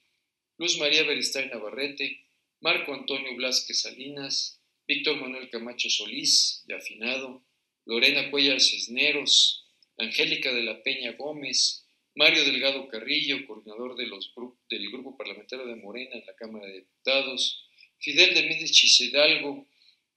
Luz 0.57 0.79
María 0.79 1.05
Beristain 1.05 1.51
Navarrete, 1.51 2.25
Marco 2.59 2.93
Antonio 2.93 3.37
Blasquez 3.37 3.83
Salinas, 3.83 4.61
Víctor 4.89 5.17
Manuel 5.21 5.49
Camacho 5.49 5.89
Solís, 5.89 6.65
de 6.67 6.75
Afinado, 6.75 7.45
Lorena 7.89 8.31
Cuellar 8.31 8.61
Cisneros, 8.61 9.65
Angélica 9.97 10.53
de 10.53 10.61
la 10.61 10.83
Peña 10.83 11.13
Gómez, 11.13 11.87
Mario 12.15 12.45
Delgado 12.45 12.87
Carrillo, 12.87 13.47
coordinador 13.47 13.97
del 13.97 14.91
Grupo 14.91 15.17
Parlamentario 15.17 15.65
de 15.65 15.77
Morena 15.77 16.17
en 16.17 16.27
la 16.27 16.35
Cámara 16.35 16.67
de 16.67 16.81
Diputados, 16.81 17.65
Fidel 17.99 18.35
de 18.35 18.43
Médicis 18.43 19.01
Hidalgo, 19.01 19.67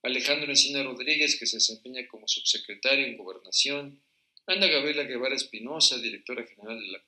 Alejandro 0.03 0.51
Encina 0.51 0.83
Rodríguez, 0.83 1.39
que 1.39 1.45
se 1.45 1.57
desempeña 1.57 2.05
como 2.09 2.27
subsecretario 2.27 3.05
en 3.05 3.15
Gobernación, 3.15 4.03
Ana 4.47 4.67
Gabriela 4.67 5.03
Guevara 5.03 5.35
Espinosa, 5.35 5.97
directora 5.97 6.45
general 6.45 6.77
de 6.77 6.91
la, 6.91 7.03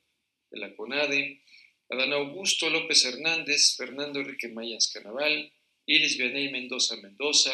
de 0.52 0.60
la 0.60 0.76
CONADE, 0.78 1.42
Adán 1.90 2.14
Augusto 2.14 2.70
López 2.70 3.04
Hernández, 3.04 3.76
Fernando 3.76 4.22
Enrique 4.22 4.48
Mayas 4.48 4.90
Canaval, 4.94 5.52
Iris 5.88 6.18
Vianey 6.18 6.52
Mendoza 6.52 6.96
Mendoza, 6.96 7.54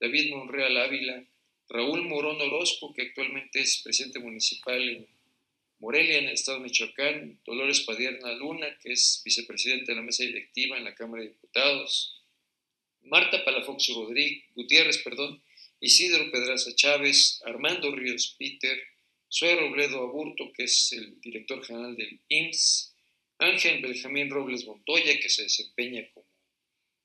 David 0.00 0.30
Monreal 0.30 0.78
Ávila, 0.78 1.22
Raúl 1.68 2.02
Morón 2.02 2.40
Orozco, 2.40 2.92
que 2.94 3.02
actualmente 3.02 3.60
es 3.60 3.80
presidente 3.82 4.18
municipal 4.18 4.80
en 4.88 5.06
Morelia, 5.78 6.18
en 6.18 6.26
el 6.26 6.34
estado 6.34 6.58
de 6.58 6.64
Michoacán, 6.64 7.40
Dolores 7.44 7.80
Padierna 7.80 8.32
Luna, 8.32 8.78
que 8.82 8.92
es 8.92 9.20
vicepresidente 9.24 9.92
de 9.92 9.96
la 9.96 10.02
mesa 10.02 10.24
directiva 10.24 10.78
en 10.78 10.84
la 10.84 10.94
Cámara 10.94 11.22
de 11.22 11.30
Diputados, 11.30 12.22
Marta 13.02 13.44
Palafox 13.44 13.88
Rodríguez, 13.94 14.44
Gutiérrez, 14.54 14.98
perdón, 14.98 15.42
Isidro 15.80 16.30
Pedraza 16.30 16.74
Chávez, 16.74 17.40
Armando 17.44 17.94
Ríos 17.94 18.34
Peter, 18.38 18.78
Suero 19.28 19.68
Robledo 19.68 20.02
Aburto, 20.02 20.50
que 20.52 20.64
es 20.64 20.92
el 20.92 21.20
director 21.20 21.64
general 21.64 21.96
del 21.96 22.20
IMSS, 22.28 22.94
Ángel 23.38 23.82
Benjamín 23.82 24.30
Robles 24.30 24.64
Montoya, 24.66 25.18
que 25.20 25.28
se 25.28 25.42
desempeña 25.42 26.08
como 26.14 26.26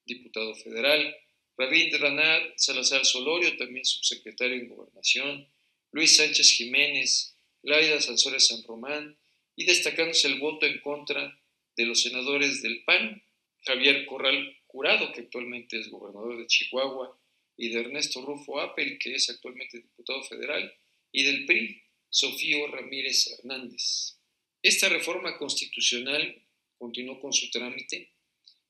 diputado 0.05 0.55
federal, 0.55 1.15
Ranat 1.57 2.57
Salazar 2.57 3.05
Solorio, 3.05 3.55
también 3.57 3.85
subsecretario 3.85 4.55
en 4.55 4.69
Gobernación, 4.69 5.47
Luis 5.91 6.15
Sánchez 6.15 6.51
Jiménez, 6.51 7.35
Laida 7.63 8.01
Sansores 8.01 8.47
San 8.47 8.63
Román, 8.63 9.17
y 9.55 9.65
destacándose 9.65 10.27
el 10.27 10.39
voto 10.39 10.65
en 10.65 10.79
contra 10.79 11.37
de 11.75 11.85
los 11.85 12.01
senadores 12.01 12.61
del 12.61 12.83
PAN, 12.83 13.21
Javier 13.65 14.05
Corral 14.05 14.57
Jurado, 14.67 15.11
que 15.11 15.21
actualmente 15.21 15.79
es 15.79 15.89
gobernador 15.89 16.37
de 16.37 16.47
Chihuahua, 16.47 17.17
y 17.57 17.69
de 17.69 17.81
Ernesto 17.81 18.21
Rufo 18.25 18.59
Apel, 18.59 18.97
que 18.97 19.13
es 19.15 19.29
actualmente 19.29 19.77
diputado 19.77 20.23
federal, 20.23 20.73
y 21.11 21.23
del 21.23 21.45
PRI, 21.45 21.81
Sofío 22.09 22.67
Ramírez 22.67 23.27
Hernández. 23.27 24.17
Esta 24.63 24.89
reforma 24.89 25.37
constitucional 25.37 26.41
continuó 26.77 27.19
con 27.19 27.33
su 27.33 27.49
trámite 27.49 28.09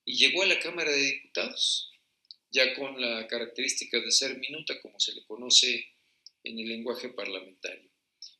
y 0.06 0.18
llegó 0.18 0.44
a 0.44 0.48
la 0.48 0.60
Cámara 0.60 0.92
de 0.92 1.02
Diputados, 1.02 1.91
ya 2.52 2.76
con 2.76 3.00
la 3.00 3.28
característica 3.28 4.00
de 4.00 4.12
ser 4.12 4.38
minuta, 4.38 4.80
como 4.82 5.00
se 5.00 5.14
le 5.14 5.24
conoce 5.24 5.88
en 6.44 6.60
el 6.60 6.68
lenguaje 6.68 7.10
parlamentario. 7.10 7.90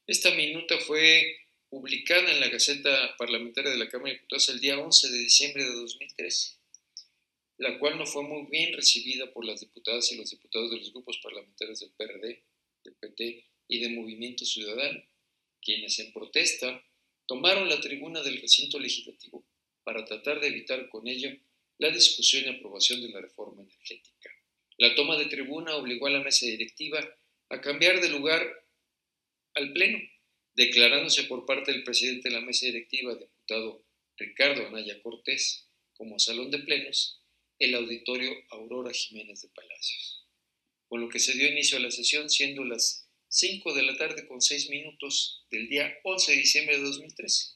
Esta 0.06 0.32
minuta 0.32 0.78
fue 0.80 1.38
publicada 1.70 2.32
en 2.32 2.42
la 2.42 2.50
Gaceta 2.50 3.16
Parlamentaria 3.18 3.72
de 3.72 3.78
la 3.78 3.88
Cámara 3.88 4.10
de 4.12 4.18
Diputados 4.18 4.50
el 4.50 4.60
día 4.60 4.78
11 4.78 5.10
de 5.10 5.18
diciembre 5.18 5.64
de 5.64 5.74
2013, 5.74 6.58
la 7.60 7.80
cual 7.80 7.98
no 7.98 8.06
fue 8.06 8.24
muy 8.24 8.48
bien 8.52 8.74
recibida 8.74 9.32
por 9.32 9.46
las 9.46 9.62
diputadas 9.62 10.12
y 10.12 10.18
los 10.18 10.30
diputados 10.30 10.70
de 10.72 10.78
los 10.78 10.92
grupos 10.92 11.18
parlamentarios 11.20 11.80
del 11.80 11.92
PRD, 11.92 12.44
del 12.84 12.96
PT 12.96 13.46
y 13.70 13.80
de 13.80 13.90
Movimiento 13.90 14.44
Ciudadano, 14.44 15.02
quienes 15.62 15.98
en 16.00 16.12
protesta 16.12 16.84
tomaron 17.26 17.70
la 17.70 17.80
tribuna 17.80 18.22
del 18.22 18.42
recinto 18.42 18.78
legislativo 18.78 19.46
para 19.86 20.04
tratar 20.04 20.42
de 20.42 20.48
evitar 20.48 20.90
con 20.90 21.08
ello 21.08 21.30
la 21.82 21.90
discusión 21.90 22.44
y 22.46 22.50
aprobación 22.50 23.02
de 23.02 23.10
la 23.10 23.22
reforma 23.22 23.64
energética. 23.64 24.30
La 24.78 24.94
toma 24.94 25.18
de 25.18 25.26
tribuna 25.26 25.76
obligó 25.76 26.06
a 26.06 26.12
la 26.12 26.22
mesa 26.22 26.46
directiva 26.46 27.00
a 27.50 27.60
cambiar 27.60 28.00
de 28.00 28.10
lugar 28.10 28.40
al 29.56 29.74
Pleno, 29.74 29.98
declarándose 30.54 31.24
por 31.24 31.48
parte 31.48 31.72
del 31.72 31.84
presidente 31.84 32.30
de 32.30 32.36
la 32.36 32.42
mesa 32.42 32.68
directiva, 32.68 33.16
diputado 33.16 33.84
Ricardo 34.16 34.68
Anaya 34.68 35.02
Cortés, 35.02 35.70
como 35.94 36.20
salón 36.20 36.52
de 36.52 36.60
plenos, 36.60 37.24
el 37.58 37.74
auditorio 37.74 38.32
Aurora 38.52 38.94
Jiménez 38.94 39.42
de 39.42 39.50
Palacios, 39.50 40.28
con 40.88 41.02
lo 41.02 41.10
que 41.10 41.18
se 41.18 41.34
dio 41.34 41.50
inicio 41.50 41.80
a 41.80 41.82
la 41.82 41.90
sesión 41.90 42.30
siendo 42.30 42.64
las 42.64 43.10
5 43.30 43.74
de 43.74 43.82
la 43.82 43.98
tarde 43.98 44.28
con 44.28 44.40
6 44.40 44.70
minutos 44.70 45.48
del 45.50 45.68
día 45.68 45.92
11 46.04 46.32
de 46.32 46.38
diciembre 46.38 46.78
de 46.78 46.84
2013, 46.84 47.56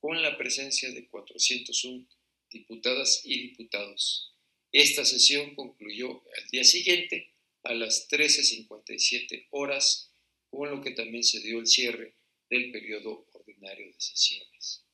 con 0.00 0.20
la 0.20 0.36
presencia 0.36 0.92
de 0.92 1.08
401 1.08 2.17
diputadas 2.50 3.22
y 3.24 3.48
diputados. 3.48 4.34
Esta 4.72 5.04
sesión 5.04 5.54
concluyó 5.54 6.22
al 6.36 6.48
día 6.50 6.64
siguiente 6.64 7.32
a 7.62 7.74
las 7.74 8.08
13.57 8.10 9.48
horas, 9.50 10.12
con 10.50 10.70
lo 10.70 10.82
que 10.82 10.92
también 10.92 11.24
se 11.24 11.40
dio 11.40 11.58
el 11.58 11.66
cierre 11.66 12.14
del 12.50 12.70
periodo 12.70 13.28
ordinario 13.32 13.86
de 13.86 14.00
sesiones. 14.00 14.84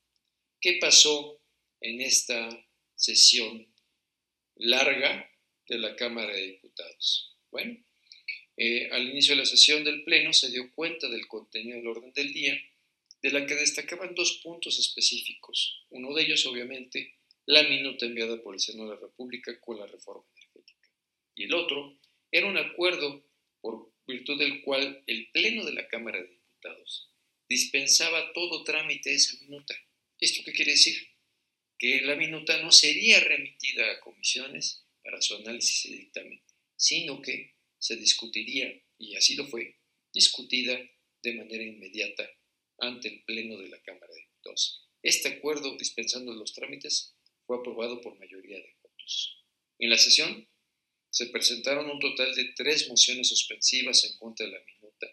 ¿Qué 0.61 0.79
pasó 0.81 1.41
en 1.81 2.01
esta 2.01 2.49
sesión 2.97 3.67
larga 4.57 5.31
de 5.69 5.79
la 5.79 5.95
Cámara 5.97 6.35
de 6.35 6.53
Diputados? 6.53 7.37
Bueno, 7.51 7.85
eh, 8.57 8.89
al 8.93 9.09
inicio 9.09 9.35
de 9.35 9.41
la 9.41 9.47
sesión 9.47 9.85
del 9.85 10.05
Pleno 10.05 10.33
se 10.33 10.51
dio 10.51 10.73
cuenta 10.73 11.09
del 11.09 11.27
contenido 11.27 11.77
del 11.77 11.87
orden 11.89 12.13
del 12.13 12.33
día, 12.33 12.61
de 13.23 13.31
la 13.31 13.47
que 13.47 13.55
destacaban 13.55 14.15
dos 14.15 14.41
puntos 14.43 14.79
específicos. 14.79 15.85
Uno 15.91 16.15
de 16.15 16.23
ellos, 16.23 16.47
obviamente, 16.47 17.15
la 17.47 17.63
minuta 17.65 18.07
enviada 18.07 18.43
por 18.43 18.55
el 18.55 18.61
Senado 18.61 18.91
de 18.91 18.95
la 18.97 19.01
República 19.01 19.59
con 19.61 19.79
la 19.79 19.87
reforma 19.87 20.25
energética. 20.37 20.91
Y 21.35 21.45
el 21.45 21.55
otro 21.55 21.99
era 22.31 22.47
un 22.47 22.57
acuerdo 22.57 23.25
por 23.61 23.93
virtud 24.07 24.39
del 24.39 24.63
cual 24.63 25.03
el 25.07 25.31
Pleno 25.31 25.65
de 25.65 25.73
la 25.73 25.89
Cámara 25.89 26.21
de 26.21 26.29
Diputados 26.29 27.11
dispensaba 27.49 28.33
todo 28.33 28.65
trámite 28.65 29.11
de 29.11 29.17
esa 29.17 29.39
minuta. 29.43 29.75
¿Esto 30.19 30.43
qué 30.45 30.53
quiere 30.53 30.73
decir? 30.73 31.09
Que 31.79 32.01
la 32.03 32.17
minuta 32.17 32.61
no 32.63 32.73
sería 32.73 33.21
remitida 33.21 33.91
a 33.91 34.01
comisiones 34.01 34.87
para 35.03 35.21
su 35.21 35.37
análisis 35.37 35.85
y 35.87 35.99
dictamen, 35.99 36.43
sino 36.77 37.21
que 37.21 37.55
se 37.79 37.97
discutiría, 37.97 38.73
y 38.99 39.17
así 39.17 39.35
lo 39.35 39.47
fue, 39.47 39.77
discutida 40.13 40.81
de 41.23 41.35
manera 41.35 41.63
inmediata 41.63 42.31
ante 42.79 43.09
el 43.09 43.25
Pleno 43.25 43.59
de 43.59 43.69
la 43.69 43.83
Cámara 43.83 44.13
de 44.13 44.21
Diputados. 44.21 44.89
Este 45.03 45.29
acuerdo 45.29 45.77
dispensando 45.77 46.33
los 46.33 46.55
trámites 46.55 47.14
fue 47.55 47.61
aprobado 47.61 48.01
por 48.01 48.19
mayoría 48.19 48.57
de 48.57 48.75
votos. 48.83 49.39
En 49.79 49.91
la 49.91 49.99
sesión 49.99 50.49
se 51.11 51.27
presentaron 51.27 51.89
un 51.89 52.01
total 52.01 52.35
de 52.35 52.53
tres 52.57 52.89
mociones 52.89 53.29
suspensivas 53.29 54.05
en 54.05 54.17
contra 54.19 54.47
de 54.47 54.53
la 54.53 54.65
minuta. 54.65 55.07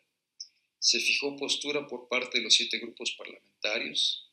Se 0.80 1.00
fijó 1.00 1.36
postura 1.38 1.88
por 1.88 2.08
parte 2.08 2.40
de 2.40 2.44
los 2.44 2.56
siete 2.56 2.80
grupos 2.80 3.12
parlamentarios. 3.12 4.28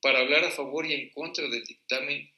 Para 0.00 0.20
hablar 0.20 0.44
a 0.44 0.50
favor 0.50 0.86
y 0.86 0.94
en 0.94 1.10
contra 1.10 1.48
del 1.48 1.64
dictamen 1.64 2.32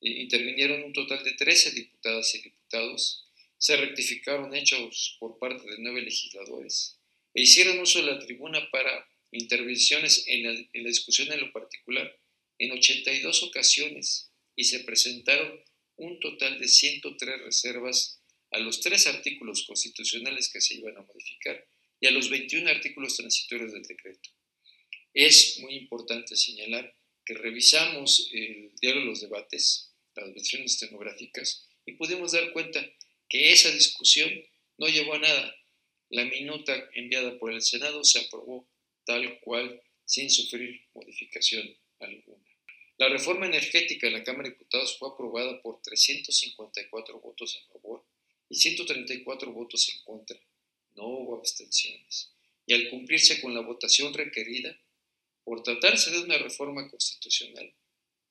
eh, 0.00 0.10
intervinieron 0.22 0.84
un 0.84 0.92
total 0.92 1.22
de 1.22 1.32
13 1.32 1.72
diputadas 1.72 2.34
y 2.34 2.42
diputados 2.42 3.28
se 3.58 3.76
rectificaron 3.76 4.54
hechos 4.54 5.16
por 5.18 5.38
parte 5.38 5.68
de 5.68 5.78
nueve 5.78 6.02
legisladores 6.02 6.98
e 7.32 7.42
hicieron 7.42 7.78
uso 7.80 8.00
de 8.00 8.12
la 8.12 8.18
tribuna 8.18 8.70
para 8.70 9.06
intervenciones 9.30 10.26
en 10.28 10.42
la, 10.42 10.50
en 10.50 10.82
la 10.82 10.88
discusión 10.88 11.32
en 11.32 11.40
lo 11.40 11.52
particular 11.52 12.18
en 12.58 12.72
82 12.72 13.42
ocasiones 13.44 14.30
y 14.56 14.64
se 14.64 14.80
presentaron 14.80 15.62
un 15.96 16.18
total 16.18 16.58
de 16.58 16.66
103 16.66 17.42
reservas 17.42 18.20
a 18.50 18.58
los 18.58 18.80
tres 18.80 19.06
artículos 19.06 19.64
constitucionales 19.66 20.50
que 20.50 20.60
se 20.60 20.74
iban 20.74 20.96
a 20.96 21.02
modificar 21.02 21.64
y 22.00 22.06
a 22.06 22.10
los 22.10 22.30
21 22.30 22.68
artículos 22.68 23.16
transitorios 23.16 23.72
del 23.72 23.82
decreto. 23.82 24.30
Es 25.14 25.58
muy 25.60 25.74
importante 25.76 26.36
señalar 26.36 26.94
que 27.24 27.34
revisamos 27.34 28.30
el 28.32 28.72
diario 28.80 29.00
de 29.00 29.06
los 29.06 29.20
debates, 29.20 29.92
las 30.14 30.32
versiones 30.32 30.72
estenográficas, 30.72 31.68
y 31.84 31.92
pudimos 31.92 32.32
dar 32.32 32.52
cuenta 32.52 32.84
que 33.28 33.52
esa 33.52 33.70
discusión 33.70 34.30
no 34.78 34.88
llevó 34.88 35.14
a 35.14 35.18
nada. 35.18 35.54
La 36.10 36.24
minuta 36.24 36.88
enviada 36.94 37.38
por 37.38 37.52
el 37.52 37.62
Senado 37.62 38.04
se 38.04 38.20
aprobó 38.20 38.68
tal 39.04 39.40
cual 39.40 39.82
sin 40.04 40.30
sufrir 40.30 40.82
modificación 40.94 41.76
alguna. 41.98 42.45
La 42.98 43.10
reforma 43.10 43.46
energética 43.46 44.06
en 44.06 44.14
la 44.14 44.24
Cámara 44.24 44.48
de 44.48 44.54
Diputados 44.54 44.96
fue 44.98 45.10
aprobada 45.10 45.60
por 45.60 45.82
354 45.82 47.20
votos 47.20 47.60
a 47.62 47.72
favor 47.72 48.02
y 48.48 48.54
134 48.54 49.52
votos 49.52 49.88
en 49.90 50.02
contra. 50.02 50.38
No 50.94 51.06
hubo 51.06 51.36
abstenciones. 51.36 52.30
Y 52.64 52.72
al 52.72 52.88
cumplirse 52.88 53.40
con 53.42 53.54
la 53.54 53.60
votación 53.60 54.14
requerida, 54.14 54.78
por 55.44 55.62
tratarse 55.62 56.10
de 56.10 56.20
una 56.20 56.38
reforma 56.38 56.88
constitucional, 56.90 57.72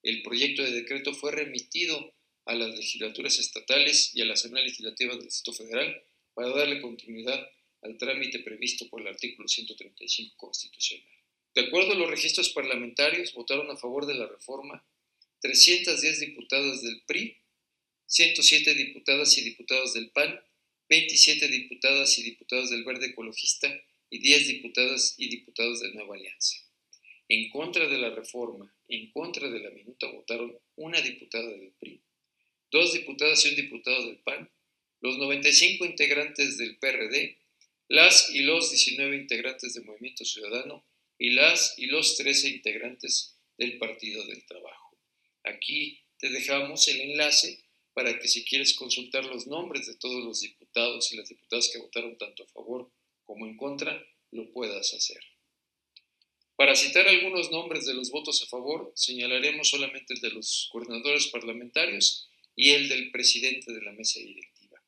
el 0.02 0.24
proyecto 0.24 0.64
de 0.64 0.72
decreto 0.72 1.14
fue 1.14 1.32
remitido 1.32 2.14
a 2.46 2.56
las 2.56 2.76
legislaturas 2.76 3.38
estatales 3.40 4.12
y 4.16 4.22
a 4.22 4.26
la 4.26 4.34
Asamblea 4.34 4.66
Legislativa 4.66 5.14
del 5.14 5.26
Distrito 5.26 5.54
Federal 5.54 6.04
para 6.34 6.50
darle 6.50 6.82
continuidad 6.82 7.48
al 7.84 7.98
trámite 7.98 8.40
previsto 8.40 8.90
por 8.90 9.02
el 9.02 9.08
artículo 9.08 9.48
135 9.48 10.36
constitucional. 10.38 11.15
De 11.56 11.62
acuerdo 11.62 11.94
a 11.94 11.96
los 11.96 12.10
registros 12.10 12.50
parlamentarios, 12.50 13.34
votaron 13.34 13.72
a 13.72 13.78
favor 13.78 14.06
de 14.06 14.14
la 14.14 14.28
reforma 14.28 14.86
310 15.40 16.20
diputadas 16.20 16.82
del 16.82 17.02
PRI, 17.08 17.38
107 18.08 18.74
diputadas 18.74 19.38
y 19.38 19.42
diputados 19.42 19.94
del 19.94 20.10
PAN, 20.10 20.38
27 20.90 21.48
diputadas 21.48 22.20
y 22.20 22.24
diputados 22.24 22.72
del 22.72 22.84
Verde 22.84 23.08
Ecologista 23.08 23.74
y 24.10 24.20
10 24.20 24.48
diputadas 24.50 25.16
y 25.18 25.30
diputados 25.30 25.80
de 25.80 25.94
Nueva 25.94 26.16
Alianza. 26.16 26.58
En 27.30 27.50
contra 27.50 27.88
de 27.88 28.00
la 28.00 28.10
reforma, 28.10 28.76
en 28.90 29.10
contra 29.12 29.50
de 29.50 29.60
la 29.62 29.70
minuta, 29.70 30.08
votaron 30.08 30.60
una 30.76 31.00
diputada 31.00 31.48
del 31.48 31.72
PRI, 31.80 32.02
dos 32.70 32.92
diputadas 32.92 33.46
y 33.46 33.50
un 33.50 33.56
diputado 33.56 34.06
del 34.08 34.18
PAN, 34.18 34.52
los 35.00 35.18
95 35.18 35.86
integrantes 35.86 36.58
del 36.58 36.78
PRD, 36.80 37.38
las 37.88 38.30
y 38.32 38.42
los 38.42 38.72
19 38.72 39.16
integrantes 39.16 39.74
del 39.74 39.86
Movimiento 39.86 40.26
Ciudadano 40.26 40.84
y 41.18 41.32
las 41.32 41.78
y 41.78 41.88
los 41.88 42.18
13 42.18 42.50
integrantes 42.50 43.38
del 43.58 43.78
Partido 43.78 44.26
del 44.26 44.46
Trabajo. 44.46 44.98
Aquí 45.44 46.02
te 46.18 46.30
dejamos 46.30 46.88
el 46.88 47.02
enlace 47.02 47.64
para 47.94 48.20
que 48.20 48.28
si 48.28 48.44
quieres 48.44 48.74
consultar 48.74 49.26
los 49.26 49.48
nombres 49.48 49.88
de 49.88 49.96
todos 49.96 50.24
los 50.24 50.42
diputados 50.42 51.12
y 51.12 51.18
las 51.18 51.30
diputadas 51.30 51.70
que 51.72 51.80
votaron 51.80 52.18
tanto 52.18 52.44
a 52.44 52.48
favor 52.48 52.92
como 53.24 53.46
en 53.46 53.56
contra, 53.56 54.06
lo 54.32 54.52
puedas 54.52 54.94
hacer. 54.94 55.20
Para 56.56 56.76
citar 56.76 57.08
algunos 57.08 57.52
nombres 57.52 57.86
de 57.86 57.94
los 57.94 58.12
votos 58.12 58.42
a 58.42 58.48
favor, 58.48 58.92
señalaremos 58.96 59.70
solamente 59.70 60.14
el 60.14 60.22
de 60.22 60.32
los 60.32 60.70
coordinadores 60.72 61.28
parlamentarios 61.28 62.30
y 62.56 62.72
el 62.72 62.88
del 62.88 63.12
presidente 63.12 63.74
de 63.74 63.82
la 63.82 63.92
mesa 63.92 64.20
directiva. 64.20 64.82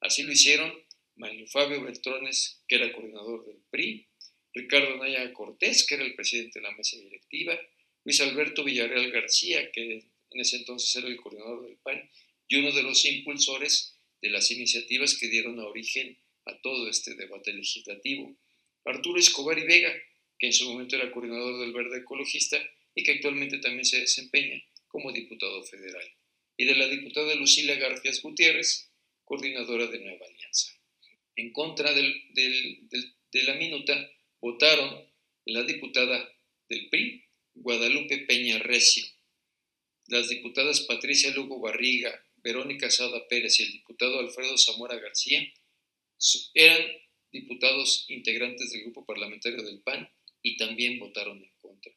Así 0.00 0.22
lo 0.22 0.32
hicieron 0.32 0.72
Mario 1.16 1.46
Fabio 1.46 1.82
Beltrones, 1.82 2.62
que 2.68 2.76
era 2.76 2.92
coordinador 2.92 3.46
del 3.46 3.62
PRI, 3.70 4.09
Ricardo 4.54 4.96
Naya 4.96 5.32
Cortés, 5.32 5.86
que 5.86 5.94
era 5.94 6.04
el 6.04 6.14
presidente 6.14 6.58
de 6.58 6.64
la 6.64 6.76
mesa 6.76 6.96
directiva, 6.98 7.58
Luis 8.04 8.20
Alberto 8.20 8.64
Villarreal 8.64 9.10
García, 9.10 9.70
que 9.70 10.04
en 10.30 10.40
ese 10.40 10.56
entonces 10.56 10.94
era 10.96 11.08
el 11.08 11.16
coordinador 11.16 11.66
del 11.66 11.76
PAN, 11.76 12.10
y 12.48 12.56
uno 12.56 12.72
de 12.72 12.82
los 12.82 13.04
impulsores 13.04 13.96
de 14.20 14.30
las 14.30 14.50
iniciativas 14.50 15.16
que 15.16 15.28
dieron 15.28 15.58
origen 15.58 16.18
a 16.46 16.60
todo 16.60 16.88
este 16.88 17.14
debate 17.14 17.52
legislativo, 17.52 18.34
Arturo 18.84 19.18
Escobar 19.18 19.58
y 19.58 19.64
Vega, 19.64 19.92
que 20.38 20.46
en 20.46 20.52
su 20.52 20.70
momento 20.70 20.96
era 20.96 21.12
coordinador 21.12 21.60
del 21.60 21.72
Verde 21.72 21.98
Ecologista 21.98 22.58
y 22.94 23.02
que 23.02 23.12
actualmente 23.12 23.58
también 23.58 23.84
se 23.84 24.00
desempeña 24.00 24.62
como 24.88 25.12
diputado 25.12 25.62
federal 25.62 26.10
y 26.60 26.66
de 26.66 26.74
la 26.74 26.88
diputada 26.88 27.34
Lucila 27.36 27.74
Garfias 27.76 28.20
Gutiérrez, 28.20 28.90
coordinadora 29.24 29.86
de 29.86 29.98
Nueva 29.98 30.26
Alianza. 30.26 30.78
En 31.34 31.54
contra 31.54 31.94
de 31.94 33.14
la 33.32 33.54
minuta 33.54 34.10
votaron 34.40 35.06
la 35.46 35.62
diputada 35.62 36.28
del 36.68 36.88
PRI, 36.88 37.24
Guadalupe 37.54 38.18
Peña 38.18 38.58
Recio, 38.58 39.04
las 40.06 40.28
diputadas 40.28 40.80
Patricia 40.82 41.30
Lugo 41.32 41.60
Barriga, 41.60 42.24
Verónica 42.36 42.90
Sada 42.90 43.28
Pérez 43.28 43.60
y 43.60 43.64
el 43.64 43.72
diputado 43.72 44.18
Alfredo 44.18 44.56
Zamora 44.56 44.96
García 44.96 45.46
eran 46.54 46.82
diputados 47.32 48.06
integrantes 48.08 48.70
del 48.70 48.82
grupo 48.82 49.04
parlamentario 49.04 49.62
del 49.62 49.80
PAN 49.80 50.10
y 50.42 50.56
también 50.56 50.98
votaron 50.98 51.38
en 51.42 51.52
contra. 51.58 51.92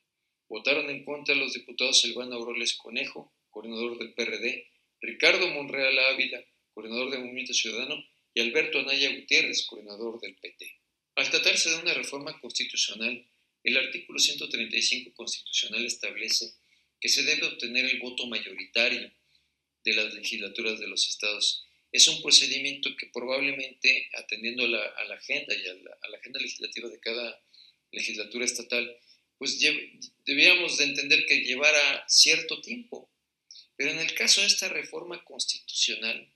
Votaron 0.49 0.89
en 0.89 1.03
contra 1.03 1.36
los 1.36 1.53
diputados 1.53 2.01
Silvana 2.01 2.36
Auroles 2.36 2.73
Conejo, 2.75 3.34
coordinador 3.49 3.97
del 3.97 4.13
PRD, 4.13 4.67
Ricardo 5.01 5.47
Monreal 5.49 5.97
Ávila, 5.97 6.43
coordinador 6.73 7.12
del 7.12 7.21
Movimiento 7.21 7.53
Ciudadano, 7.53 8.03
y 8.34 8.41
Alberto 8.41 8.79
Anaya 8.79 9.15
Gutiérrez, 9.15 9.65
coordinador 9.65 10.19
del 10.19 10.36
PT. 10.36 10.82
Al 11.15 11.30
tratarse 11.30 11.69
de 11.69 11.78
una 11.78 11.93
reforma 11.93 12.39
constitucional, 12.39 13.28
el 13.63 13.78
artículo 13.78 14.19
135 14.19 15.13
constitucional 15.13 15.86
establece 15.86 16.54
que 16.99 17.10
se 17.10 17.23
debe 17.23 17.45
obtener 17.47 17.86
el 17.86 17.99
voto 17.99 18.26
mayoritario 18.28 19.12
de 19.84 19.93
las 19.93 20.13
legislaturas 20.13 20.80
de 20.80 20.88
los 20.88 21.08
estados. 21.08 21.65
Es 21.91 22.08
un 22.08 22.21
procedimiento 22.21 22.95
que 22.97 23.08
probablemente, 23.08 24.10
atendiendo 24.13 24.63
a 24.63 24.67
la, 24.67 25.15
agenda 25.15 25.54
y 25.54 25.67
a 25.67 25.73
la, 25.76 26.17
agenda 26.17 26.39
legislativa 26.39 26.89
de 26.89 26.99
cada 26.99 27.43
legislatura 27.91 28.45
estatal, 28.45 28.97
pues 29.38 29.60
debíamos 30.26 30.78
de 30.78 30.86
entender 30.86 31.26
que 31.26 31.41
llevara 31.41 32.06
cierto 32.08 32.62
tiempo. 32.62 33.12
Pero 33.76 33.91
en 33.91 33.99
el 33.99 34.13
caso 34.15 34.41
de 34.41 34.47
esta 34.47 34.69
reforma 34.69 35.23
constitucional, 35.23 36.34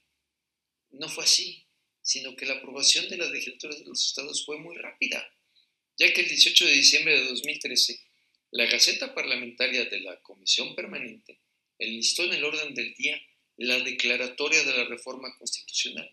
no 0.92 1.10
fue 1.10 1.24
así, 1.24 1.67
sino 2.08 2.38
que 2.38 2.46
la 2.46 2.54
aprobación 2.54 3.10
de 3.10 3.18
las 3.18 3.30
legislaturas 3.32 3.80
de 3.80 3.86
los 3.86 4.08
estados 4.08 4.46
fue 4.46 4.58
muy 4.58 4.78
rápida, 4.78 5.30
ya 5.98 6.14
que 6.14 6.22
el 6.22 6.30
18 6.30 6.66
de 6.66 6.72
diciembre 6.72 7.20
de 7.20 7.26
2013, 7.26 8.00
la 8.52 8.66
Gaceta 8.66 9.14
Parlamentaria 9.14 9.84
de 9.84 10.00
la 10.00 10.18
Comisión 10.22 10.74
Permanente 10.74 11.42
enlistó 11.78 12.24
en 12.24 12.32
el 12.32 12.46
orden 12.46 12.74
del 12.74 12.94
día 12.94 13.22
la 13.58 13.78
declaratoria 13.82 14.64
de 14.64 14.78
la 14.78 14.86
reforma 14.86 15.36
constitucional, 15.38 16.10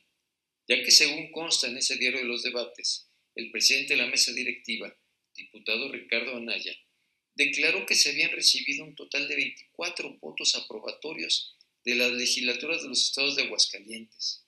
ya 0.67 0.83
que 0.83 0.91
según 0.91 1.31
consta 1.31 1.69
en 1.69 1.77
ese 1.77 1.97
diario 1.97 2.19
de 2.19 2.27
los 2.27 2.43
debates, 2.43 3.07
el 3.37 3.53
presidente 3.53 3.95
de 3.95 4.03
la 4.03 4.09
mesa 4.09 4.33
directiva, 4.33 4.93
diputado 5.37 5.93
Ricardo 5.93 6.37
Anaya, 6.37 6.77
declaró 7.37 7.87
que 7.87 7.95
se 7.95 8.11
habían 8.11 8.33
recibido 8.33 8.85
un 8.85 8.97
total 8.97 9.29
de 9.29 9.37
24 9.37 10.19
votos 10.19 10.57
aprobatorios 10.57 11.57
de 11.85 11.95
las 11.95 12.11
legislaturas 12.11 12.83
de 12.83 12.89
los 12.89 13.01
estados 13.01 13.37
de 13.37 13.45
Aguascalientes, 13.45 14.44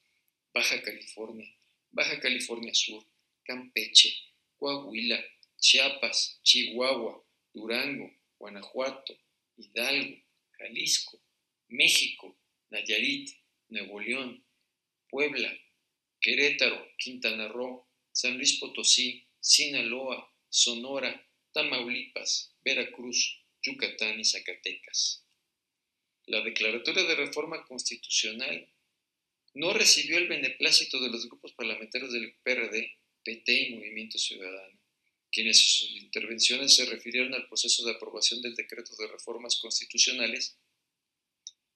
Baja 0.56 0.80
California, 0.80 1.46
Baja 1.92 2.18
California 2.18 2.72
Sur, 2.72 3.04
Campeche, 3.44 4.10
Coahuila, 4.58 5.22
Chiapas, 5.60 6.40
Chihuahua, 6.42 7.22
Durango, 7.52 8.10
Guanajuato, 8.38 9.18
Hidalgo, 9.58 10.16
Jalisco, 10.58 11.20
México, 11.68 12.38
Nayarit, 12.70 13.36
Nuevo 13.68 14.00
León, 14.00 14.42
Puebla, 15.10 15.52
Querétaro, 16.22 16.88
Quintana 16.96 17.48
Roo, 17.48 17.84
San 18.10 18.38
Luis 18.38 18.58
Potosí, 18.58 19.26
Sinaloa, 19.38 20.32
Sonora, 20.48 21.22
Tamaulipas, 21.52 22.56
Veracruz, 22.64 23.42
Yucatán 23.62 24.18
y 24.18 24.24
Zacatecas. 24.24 25.22
La 26.24 26.40
Declaratoria 26.40 27.04
de 27.04 27.14
Reforma 27.14 27.62
Constitucional 27.66 28.66
no 29.56 29.72
recibió 29.72 30.18
el 30.18 30.28
beneplácito 30.28 31.00
de 31.00 31.08
los 31.08 31.26
grupos 31.26 31.54
parlamentarios 31.54 32.12
del 32.12 32.34
PRD, 32.42 32.92
PT 33.24 33.52
y 33.52 33.74
Movimiento 33.74 34.18
Ciudadano, 34.18 34.78
quienes 35.32 35.58
en 35.58 35.66
sus 35.66 35.90
intervenciones 36.02 36.76
se 36.76 36.84
refirieron 36.84 37.32
al 37.32 37.48
proceso 37.48 37.82
de 37.86 37.92
aprobación 37.92 38.42
del 38.42 38.54
decreto 38.54 38.94
de 38.98 39.08
reformas 39.08 39.56
constitucionales 39.56 40.58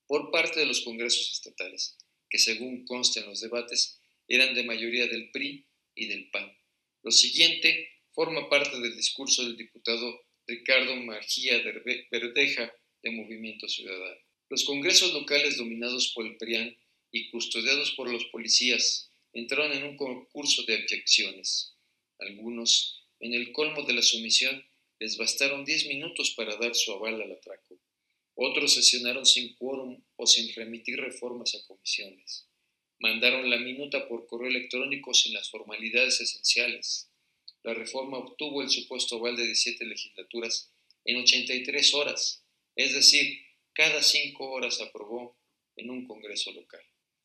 por 0.07 0.31
parte 0.31 0.61
de 0.61 0.67
los 0.67 0.83
congresos 0.83 1.33
estatales, 1.33 1.97
que 2.29 2.39
según 2.39 2.85
consta 2.85 3.21
en 3.21 3.27
los 3.27 3.41
debates, 3.41 3.99
eran 4.29 4.55
de 4.55 4.65
mayoría 4.65 5.07
del 5.07 5.31
PRI 5.31 5.67
y 5.95 6.07
del 6.07 6.31
PAN. 6.31 6.55
Lo 7.03 7.11
siguiente 7.11 7.89
forma 8.13 8.51
parte 8.51 8.79
del 8.79 8.95
discurso 8.95 9.43
del 9.43 9.57
diputado 9.57 10.21
Ricardo 10.47 10.97
Margía 10.97 11.63
Verdeja 12.11 12.75
de 13.03 13.11
Movimiento 13.11 13.67
Ciudadano. 13.69 14.21
Los 14.51 14.65
congresos 14.65 15.15
locales 15.15 15.57
dominados 15.57 16.13
por 16.15 16.27
el 16.27 16.37
PRIAN 16.37 16.77
y 17.13 17.31
custodiados 17.31 17.93
por 17.93 18.11
los 18.11 18.25
policías 18.27 19.11
entraron 19.33 19.73
en 19.73 19.85
un 19.85 19.97
concurso 19.97 20.63
de 20.65 20.77
objeciones. 20.77 21.77
Algunos, 22.19 23.05
en 23.21 23.35
el 23.35 23.53
colmo 23.53 23.83
de 23.83 23.95
la 23.95 24.03
sumisión, 24.03 24.65
les 24.99 25.17
bastaron 25.17 25.65
diez 25.65 25.87
minutos 25.87 26.35
para 26.37 26.57
dar 26.57 26.75
su 26.75 26.93
aval 26.93 27.23
al 27.23 27.33
atraco. 27.33 27.79
Otros 28.35 28.75
sesionaron 28.75 29.27
sin 29.27 29.55
quórum 29.55 30.03
o 30.17 30.27
sin 30.27 30.55
remitir 30.55 31.01
reformas 31.01 31.55
a 31.55 31.67
comisiones. 31.67 32.47
Mandaron 32.99 33.49
la 33.49 33.59
minuta 33.59 34.07
por 34.09 34.27
correo 34.27 34.51
electrónico 34.51 35.15
sin 35.15 35.33
las 35.33 35.51
formalidades 35.51 36.21
esenciales. 36.21 37.11
La 37.63 37.75
reforma 37.75 38.19
obtuvo 38.19 38.63
el 38.63 38.71
supuesto 38.71 39.17
aval 39.17 39.37
de 39.37 39.47
17 39.47 39.85
legislaturas 39.87 40.73
en 41.05 41.17
83 41.17 41.95
horas, 41.95 42.45
es 42.77 42.95
decir, 42.95 43.41
cada 43.73 44.03
cinco 44.03 44.51
horas 44.51 44.81
aprobó 44.81 45.39
en 45.77 45.91
un 45.91 46.07
Congreso 46.07 46.53
local. 46.53 46.83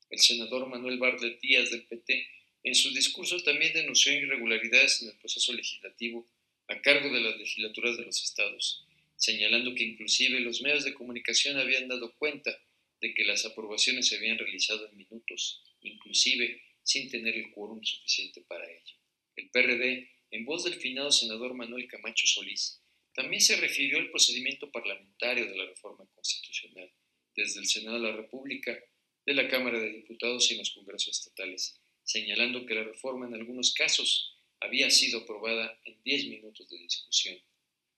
El 0.09 0.19
senador 0.19 0.67
Manuel 0.67 0.97
Bardet 0.97 1.39
Díaz 1.39 1.71
del 1.71 1.83
PT 1.83 2.27
en 2.63 2.75
su 2.75 2.93
discurso 2.93 3.41
también 3.43 3.73
denunció 3.73 4.13
irregularidades 4.13 5.01
en 5.01 5.09
el 5.09 5.17
proceso 5.17 5.53
legislativo 5.53 6.27
a 6.67 6.81
cargo 6.81 7.13
de 7.13 7.21
las 7.21 7.37
legislaturas 7.37 7.97
de 7.97 8.05
los 8.05 8.23
estados 8.23 8.85
señalando 9.17 9.73
que 9.75 9.83
inclusive 9.83 10.39
los 10.39 10.61
medios 10.61 10.83
de 10.83 10.93
comunicación 10.93 11.57
habían 11.57 11.87
dado 11.87 12.13
cuenta 12.17 12.57
de 13.01 13.13
que 13.13 13.23
las 13.23 13.45
aprobaciones 13.45 14.07
se 14.07 14.17
habían 14.17 14.37
realizado 14.37 14.87
en 14.87 14.97
minutos, 14.97 15.63
inclusive 15.81 16.61
sin 16.83 17.09
tener 17.09 17.35
el 17.35 17.51
quórum 17.51 17.83
suficiente 17.83 18.41
para 18.41 18.69
ello. 18.69 18.95
El 19.35 19.49
PRD, 19.49 20.09
en 20.31 20.45
voz 20.45 20.63
del 20.63 20.75
finado 20.75 21.11
senador 21.11 21.53
Manuel 21.53 21.87
Camacho 21.87 22.27
Solís, 22.27 22.81
también 23.13 23.41
se 23.41 23.55
refirió 23.55 23.97
al 23.97 24.09
procedimiento 24.11 24.69
parlamentario 24.71 25.45
de 25.45 25.57
la 25.57 25.65
reforma 25.65 26.05
constitucional, 26.13 26.91
desde 27.35 27.59
el 27.59 27.67
Senado 27.67 27.99
de 27.99 28.11
la 28.11 28.15
República, 28.15 28.77
de 29.25 29.33
la 29.33 29.47
Cámara 29.47 29.79
de 29.79 29.89
Diputados 29.89 30.49
y 30.49 30.53
en 30.53 30.59
los 30.59 30.71
congresos 30.71 31.19
estatales, 31.19 31.79
señalando 32.03 32.65
que 32.65 32.75
la 32.75 32.83
reforma 32.83 33.27
en 33.27 33.33
algunos 33.33 33.73
casos 33.73 34.37
había 34.59 34.89
sido 34.89 35.21
aprobada 35.21 35.79
en 35.85 36.01
diez 36.03 36.25
minutos 36.27 36.69
de 36.69 36.77
discusión 36.77 37.37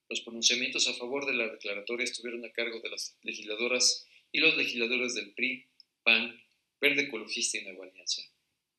los 0.10 0.22
pronunciamientos 0.22 0.88
a 0.88 0.94
favor 0.94 1.26
de 1.26 1.34
la 1.34 1.50
declaratoria 1.50 2.06
estuvieron 2.06 2.46
a 2.46 2.52
cargo 2.52 2.80
de 2.80 2.90
las 2.90 3.18
legisladoras 3.24 4.08
y 4.32 4.40
los 4.40 4.56
legisladores 4.56 5.16
del 5.16 5.34
PRI, 5.34 5.66
PAN, 6.04 6.42
Verde 6.80 7.04
Ecologista 7.04 7.58
y 7.58 7.63
Nueva 7.63 7.86
Alianza. 7.86 8.22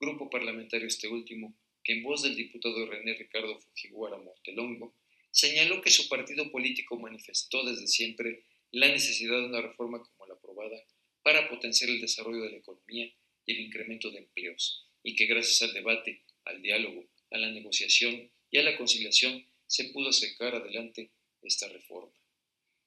Grupo 0.00 0.30
parlamentario 0.30 0.86
este 0.86 1.08
último, 1.08 1.54
que 1.84 1.92
en 1.92 2.02
voz 2.02 2.22
del 2.22 2.34
diputado 2.34 2.86
René 2.86 3.14
Ricardo 3.14 3.58
Fujiguara 3.58 4.16
Mortelongo, 4.16 4.94
señaló 5.30 5.82
que 5.82 5.90
su 5.90 6.08
partido 6.08 6.50
político 6.50 6.98
manifestó 6.98 7.62
desde 7.64 7.86
siempre 7.88 8.44
la 8.70 8.88
necesidad 8.88 9.38
de 9.38 9.46
una 9.46 9.60
reforma 9.60 10.02
como 10.02 10.26
la 10.26 10.34
aprobada 10.34 10.82
para 11.28 11.46
potenciar 11.46 11.90
el 11.90 12.00
desarrollo 12.00 12.40
de 12.44 12.52
la 12.52 12.56
economía 12.56 13.06
y 13.44 13.52
el 13.52 13.60
incremento 13.60 14.10
de 14.10 14.20
empleos, 14.20 14.88
y 15.02 15.14
que 15.14 15.26
gracias 15.26 15.60
al 15.60 15.74
debate, 15.74 16.24
al 16.46 16.62
diálogo, 16.62 17.04
a 17.30 17.36
la 17.36 17.50
negociación 17.50 18.32
y 18.50 18.56
a 18.56 18.62
la 18.62 18.78
conciliación 18.78 19.44
se 19.66 19.90
pudo 19.90 20.10
sacar 20.10 20.54
adelante 20.54 21.10
esta 21.42 21.68
reforma. 21.68 22.18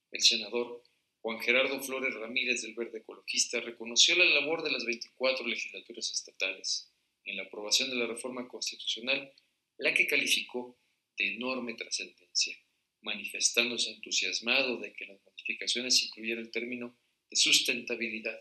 El 0.10 0.22
senador 0.24 0.82
Juan 1.22 1.40
Gerardo 1.40 1.84
Flores 1.84 2.16
Ramírez 2.16 2.64
del 2.64 2.74
Verde 2.74 2.98
Ecologista 2.98 3.60
reconoció 3.60 4.16
la 4.16 4.26
labor 4.26 4.64
de 4.64 4.72
las 4.72 4.86
24 4.86 5.46
legislaturas 5.46 6.12
estatales 6.12 6.92
en 7.26 7.38
la 7.38 7.44
aprobación 7.44 7.92
de 7.92 7.98
la 7.98 8.08
reforma 8.08 8.48
constitucional, 8.48 9.32
la 9.78 9.94
que 9.94 10.08
calificó 10.08 10.80
de 11.16 11.36
enorme 11.36 11.76
trascendencia, 11.76 12.58
manifestándose 13.02 13.92
entusiasmado 13.92 14.78
de 14.78 14.94
que 14.94 15.06
las 15.06 15.22
modificaciones 15.24 16.02
incluyeran 16.02 16.46
el 16.46 16.50
término 16.50 16.98
de 17.32 17.38
sustentabilidad, 17.38 18.40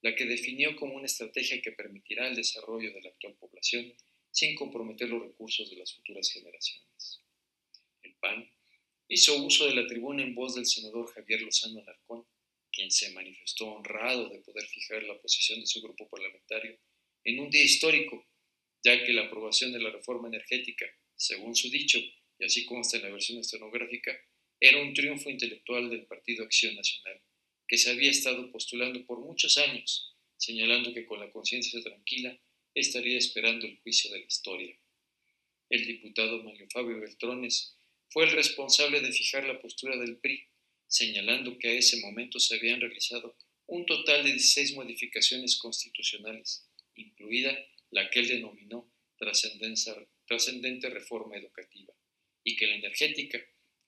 la 0.00 0.14
que 0.14 0.24
definió 0.24 0.76
como 0.76 0.94
una 0.94 1.06
estrategia 1.06 1.60
que 1.60 1.72
permitirá 1.72 2.28
el 2.28 2.36
desarrollo 2.36 2.92
de 2.92 3.02
la 3.02 3.10
actual 3.10 3.34
población 3.34 3.92
sin 4.30 4.54
comprometer 4.54 5.08
los 5.08 5.22
recursos 5.22 5.68
de 5.68 5.76
las 5.76 5.92
futuras 5.92 6.30
generaciones. 6.30 7.20
El 8.02 8.14
PAN 8.14 8.48
hizo 9.08 9.42
uso 9.42 9.66
de 9.66 9.74
la 9.74 9.86
tribuna 9.86 10.22
en 10.22 10.34
voz 10.34 10.54
del 10.54 10.66
senador 10.66 11.12
Javier 11.12 11.42
Lozano 11.42 11.80
Alarcón, 11.80 12.24
quien 12.70 12.90
se 12.92 13.10
manifestó 13.10 13.66
honrado 13.66 14.28
de 14.28 14.38
poder 14.38 14.64
fijar 14.66 15.02
la 15.02 15.18
posición 15.20 15.60
de 15.60 15.66
su 15.66 15.82
grupo 15.82 16.08
parlamentario 16.08 16.78
en 17.24 17.40
un 17.40 17.50
día 17.50 17.64
histórico, 17.64 18.24
ya 18.84 19.04
que 19.04 19.12
la 19.12 19.24
aprobación 19.24 19.72
de 19.72 19.80
la 19.80 19.90
reforma 19.90 20.28
energética, 20.28 20.86
según 21.16 21.56
su 21.56 21.68
dicho, 21.70 21.98
y 22.38 22.44
así 22.44 22.64
consta 22.64 22.98
en 22.98 23.02
la 23.02 23.10
versión 23.10 23.38
estenográfica, 23.38 24.16
era 24.60 24.80
un 24.80 24.94
triunfo 24.94 25.28
intelectual 25.28 25.90
del 25.90 26.06
Partido 26.06 26.44
Acción 26.44 26.76
Nacional, 26.76 27.20
que 27.68 27.76
se 27.76 27.90
había 27.90 28.10
estado 28.10 28.50
postulando 28.50 29.04
por 29.04 29.20
muchos 29.20 29.58
años, 29.58 30.16
señalando 30.38 30.94
que 30.94 31.04
con 31.04 31.20
la 31.20 31.30
conciencia 31.30 31.80
tranquila 31.82 32.36
estaría 32.74 33.18
esperando 33.18 33.66
el 33.66 33.78
juicio 33.80 34.10
de 34.10 34.20
la 34.20 34.26
historia. 34.26 34.76
El 35.68 35.86
diputado 35.86 36.42
Mario 36.42 36.66
Fabio 36.72 36.98
Beltrones 36.98 37.76
fue 38.08 38.24
el 38.24 38.32
responsable 38.32 39.00
de 39.00 39.12
fijar 39.12 39.44
la 39.44 39.60
postura 39.60 39.96
del 39.98 40.16
PRI, 40.16 40.46
señalando 40.86 41.58
que 41.58 41.68
a 41.68 41.72
ese 41.72 42.00
momento 42.00 42.40
se 42.40 42.54
habían 42.56 42.80
realizado 42.80 43.36
un 43.66 43.84
total 43.84 44.24
de 44.24 44.32
16 44.32 44.74
modificaciones 44.74 45.58
constitucionales, 45.58 46.66
incluida 46.94 47.54
la 47.90 48.08
que 48.08 48.20
él 48.20 48.28
denominó 48.28 48.90
trascendente 49.18 50.88
reforma 50.88 51.36
educativa, 51.36 51.92
y 52.42 52.56
que 52.56 52.66
la 52.66 52.76
energética 52.76 53.38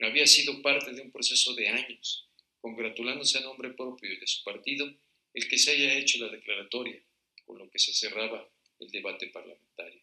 había 0.00 0.26
sido 0.26 0.60
parte 0.60 0.92
de 0.92 1.00
un 1.00 1.10
proceso 1.10 1.54
de 1.54 1.68
años, 1.68 2.29
congratulándose 2.60 3.38
a 3.38 3.42
nombre 3.42 3.70
propio 3.70 4.12
y 4.12 4.18
de 4.18 4.26
su 4.26 4.44
partido 4.44 4.92
el 5.34 5.48
que 5.48 5.58
se 5.58 5.72
haya 5.72 5.94
hecho 5.98 6.18
la 6.18 6.30
declaratoria, 6.30 7.02
con 7.44 7.58
lo 7.58 7.70
que 7.70 7.78
se 7.78 7.92
cerraba 7.92 8.48
el 8.80 8.90
debate 8.90 9.28
parlamentario. 9.28 10.02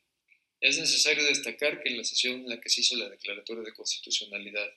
Es 0.60 0.80
necesario 0.80 1.24
destacar 1.26 1.82
que 1.82 1.90
en 1.90 1.98
la 1.98 2.04
sesión 2.04 2.42
en 2.42 2.50
la 2.50 2.60
que 2.60 2.70
se 2.70 2.82
hizo 2.82 2.96
la 2.96 3.10
declaratoria 3.10 3.64
de 3.64 3.74
constitucionalidad 3.74 4.68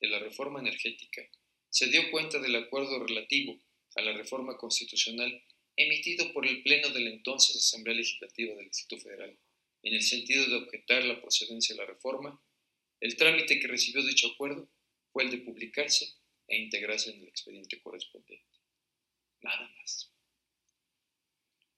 de 0.00 0.08
la 0.08 0.18
reforma 0.18 0.60
energética, 0.60 1.22
se 1.70 1.86
dio 1.86 2.10
cuenta 2.10 2.38
del 2.38 2.56
acuerdo 2.56 3.04
relativo 3.04 3.58
a 3.94 4.02
la 4.02 4.12
reforma 4.12 4.56
constitucional 4.56 5.42
emitido 5.76 6.32
por 6.32 6.46
el 6.46 6.62
Pleno 6.62 6.90
de 6.90 7.00
la 7.00 7.10
entonces 7.10 7.56
Asamblea 7.56 7.96
Legislativa 7.96 8.54
del 8.54 8.68
Distrito 8.68 9.02
Federal, 9.02 9.38
en 9.82 9.94
el 9.94 10.02
sentido 10.02 10.46
de 10.46 10.56
objetar 10.56 11.04
la 11.04 11.20
procedencia 11.20 11.74
de 11.74 11.80
la 11.80 11.86
reforma, 11.86 12.40
el 13.00 13.16
trámite 13.16 13.58
que 13.58 13.68
recibió 13.68 14.02
dicho 14.04 14.28
acuerdo 14.28 14.68
fue 15.12 15.24
el 15.24 15.30
de 15.30 15.38
publicarse 15.38 16.14
e 16.52 16.58
integrarse 16.58 17.10
en 17.10 17.22
el 17.22 17.28
expediente 17.28 17.80
correspondiente. 17.80 18.58
Nada 19.40 19.66
más. 19.78 20.10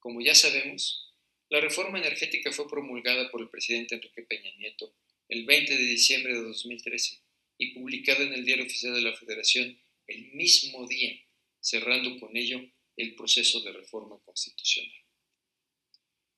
Como 0.00 0.20
ya 0.20 0.34
sabemos, 0.34 1.12
la 1.48 1.60
reforma 1.60 1.98
energética 1.98 2.50
fue 2.50 2.68
promulgada 2.68 3.30
por 3.30 3.40
el 3.40 3.48
presidente 3.48 3.94
Enrique 3.94 4.22
Peña 4.22 4.50
Nieto 4.56 4.92
el 5.28 5.44
20 5.46 5.76
de 5.76 5.84
diciembre 5.84 6.34
de 6.34 6.42
2013 6.42 7.22
y 7.58 7.72
publicada 7.72 8.24
en 8.24 8.32
el 8.32 8.44
Diario 8.44 8.64
Oficial 8.64 8.94
de 8.94 9.00
la 9.02 9.16
Federación 9.16 9.80
el 10.08 10.32
mismo 10.32 10.86
día, 10.88 11.18
cerrando 11.60 12.18
con 12.18 12.36
ello 12.36 12.60
el 12.96 13.14
proceso 13.14 13.60
de 13.60 13.72
reforma 13.72 14.18
constitucional. 14.24 14.92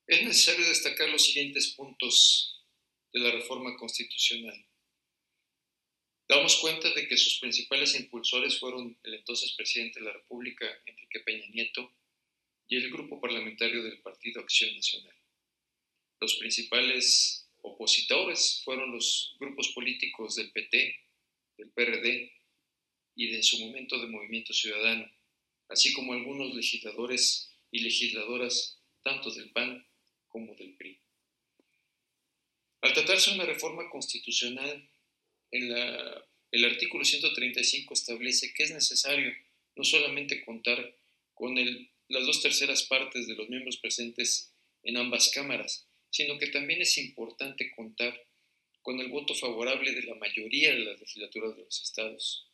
Es 0.06 0.22
necesario 0.22 0.68
destacar 0.68 1.08
los 1.08 1.24
siguientes 1.24 1.68
puntos 1.68 2.62
de 3.12 3.20
la 3.20 3.30
reforma 3.30 3.76
constitucional. 3.78 4.66
Damos 6.28 6.56
cuenta 6.56 6.92
de 6.92 7.06
que 7.06 7.16
sus 7.16 7.38
principales 7.38 7.94
impulsores 7.94 8.58
fueron 8.58 8.98
el 9.04 9.14
entonces 9.14 9.52
presidente 9.52 10.00
de 10.00 10.06
la 10.06 10.12
República, 10.12 10.66
Enrique 10.86 11.20
Peña 11.20 11.46
Nieto, 11.48 11.92
y 12.68 12.76
el 12.76 12.90
grupo 12.90 13.20
parlamentario 13.20 13.84
del 13.84 14.00
Partido 14.00 14.40
Acción 14.40 14.74
Nacional. 14.74 15.14
Los 16.20 16.34
principales 16.36 17.48
opositores 17.62 18.62
fueron 18.64 18.90
los 18.92 19.36
grupos 19.38 19.68
políticos 19.68 20.34
del 20.34 20.50
PT, 20.50 20.98
del 21.58 21.70
PRD 21.70 22.32
y 23.14 23.28
de 23.28 23.36
en 23.36 23.42
su 23.44 23.64
momento 23.64 24.00
de 24.00 24.08
Movimiento 24.08 24.52
Ciudadano, 24.52 25.08
así 25.68 25.92
como 25.92 26.12
algunos 26.12 26.54
legisladores 26.54 27.50
y 27.70 27.80
legisladoras 27.80 28.80
tanto 29.02 29.30
del 29.30 29.50
PAN 29.52 29.86
como 30.26 30.54
del 30.56 30.74
PRI. 30.76 30.98
Al 32.82 32.92
tratarse 32.92 33.30
de 33.30 33.36
una 33.36 33.46
reforma 33.46 33.88
constitucional, 33.90 34.88
el 35.50 36.64
artículo 36.64 37.04
135 37.04 37.94
establece 37.94 38.52
que 38.52 38.64
es 38.64 38.70
necesario 38.70 39.32
no 39.74 39.84
solamente 39.84 40.44
contar 40.44 40.96
con 41.34 41.54
las 42.08 42.26
dos 42.26 42.42
terceras 42.42 42.84
partes 42.84 43.26
de 43.26 43.34
los 43.34 43.48
miembros 43.48 43.76
presentes 43.76 44.52
en 44.82 44.96
ambas 44.96 45.30
cámaras, 45.34 45.86
sino 46.10 46.38
que 46.38 46.46
también 46.46 46.80
es 46.80 46.96
importante 46.98 47.70
contar 47.70 48.18
con 48.82 49.00
el 49.00 49.08
voto 49.08 49.34
favorable 49.34 49.92
de 49.92 50.02
la 50.04 50.14
mayoría 50.14 50.72
de 50.72 50.78
las 50.78 51.00
legislaturas 51.00 51.56
de 51.56 51.64
los 51.64 51.82
estados, 51.82 52.48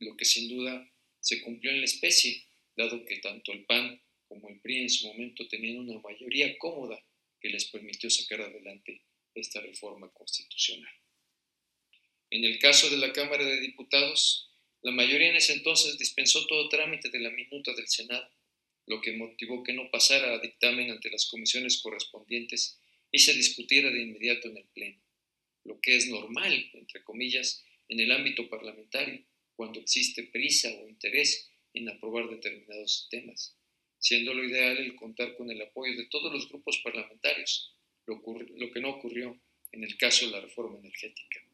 lo 0.00 0.16
que 0.16 0.24
sin 0.24 0.48
duda 0.48 0.90
se 1.20 1.42
cumplió 1.42 1.70
en 1.70 1.80
la 1.80 1.84
especie, 1.84 2.44
dado 2.76 3.04
que 3.04 3.18
tanto 3.18 3.52
el 3.52 3.64
PAN 3.64 4.00
como 4.26 4.48
el 4.48 4.60
PRI 4.60 4.82
en 4.82 4.90
su 4.90 5.06
momento 5.06 5.46
tenían 5.48 5.78
una 5.78 6.00
mayoría 6.00 6.56
cómoda 6.58 6.98
que 7.40 7.48
les 7.48 7.66
permitió 7.66 8.10
sacar 8.10 8.40
adelante 8.40 9.02
esta 9.34 9.60
reforma 9.60 10.08
constitucional. 10.12 10.92
En 12.30 12.44
el 12.44 12.58
caso 12.58 12.90
de 12.90 12.98
la 12.98 13.12
Cámara 13.12 13.44
de 13.44 13.60
Diputados, 13.60 14.50
la 14.82 14.92
mayoría 14.92 15.30
en 15.30 15.36
ese 15.36 15.52
entonces 15.52 15.98
dispensó 15.98 16.46
todo 16.46 16.68
trámite 16.68 17.10
de 17.10 17.20
la 17.20 17.30
minuta 17.30 17.72
del 17.74 17.88
Senado, 17.88 18.28
lo 18.86 19.00
que 19.00 19.12
motivó 19.12 19.62
que 19.62 19.72
no 19.72 19.90
pasara 19.90 20.34
a 20.34 20.38
dictamen 20.38 20.90
ante 20.90 21.10
las 21.10 21.26
comisiones 21.26 21.80
correspondientes 21.82 22.78
y 23.10 23.18
se 23.18 23.34
discutiera 23.34 23.90
de 23.90 24.02
inmediato 24.02 24.48
en 24.48 24.58
el 24.58 24.68
Pleno, 24.68 25.00
lo 25.64 25.80
que 25.80 25.96
es 25.96 26.08
normal, 26.08 26.70
entre 26.72 27.02
comillas, 27.02 27.64
en 27.88 28.00
el 28.00 28.12
ámbito 28.12 28.48
parlamentario, 28.48 29.24
cuando 29.54 29.80
existe 29.80 30.24
prisa 30.24 30.70
o 30.82 30.88
interés 30.88 31.50
en 31.72 31.88
aprobar 31.88 32.28
determinados 32.28 33.08
temas, 33.10 33.56
siendo 33.98 34.34
lo 34.34 34.44
ideal 34.44 34.76
el 34.78 34.96
contar 34.96 35.36
con 35.36 35.50
el 35.50 35.60
apoyo 35.62 35.96
de 35.96 36.06
todos 36.06 36.32
los 36.32 36.48
grupos 36.48 36.78
parlamentarios, 36.84 37.74
lo, 38.06 38.22
que 38.72 38.80
no 38.80 38.90
ocurrió 38.90 39.40
en 39.72 39.84
el 39.84 39.96
caso 39.96 40.26
de 40.26 40.32
la 40.32 40.40
reforma 40.40 40.78
energética. 40.78 41.45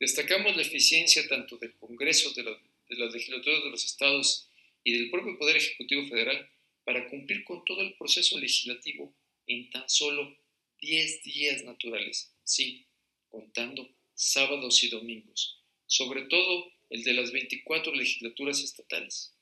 Destacamos 0.00 0.56
la 0.56 0.62
eficiencia 0.62 1.26
tanto 1.28 1.56
del 1.56 1.74
Congreso, 1.74 2.32
de, 2.32 2.44
las 2.44 3.12
legislaturas 3.12 3.64
de 3.64 3.70
los 3.70 3.84
estados 3.84 4.48
y 4.84 4.92
del 4.92 5.10
propio 5.10 5.36
Poder 5.38 5.56
Ejecutivo 5.56 6.06
Federal 6.06 6.48
para 6.84 7.08
cumplir 7.08 7.44
con 7.44 7.64
todo 7.64 7.80
el 7.80 7.94
proceso 7.94 8.38
legislativo 8.38 9.14
en 9.46 9.70
tan 9.70 9.88
solo 9.88 10.36
10 10.80 11.22
días 11.24 11.64
naturales, 11.64 12.32
sí, 12.44 12.86
contando 13.28 13.90
sábados 14.14 14.82
y 14.84 14.88
domingos, 14.88 15.60
sobre 15.86 16.22
todo 16.22 16.72
el 16.90 17.02
de 17.02 17.14
las 17.14 17.32
24 17.32 17.94
legislaturas 17.94 18.60
estatales, 18.62 19.34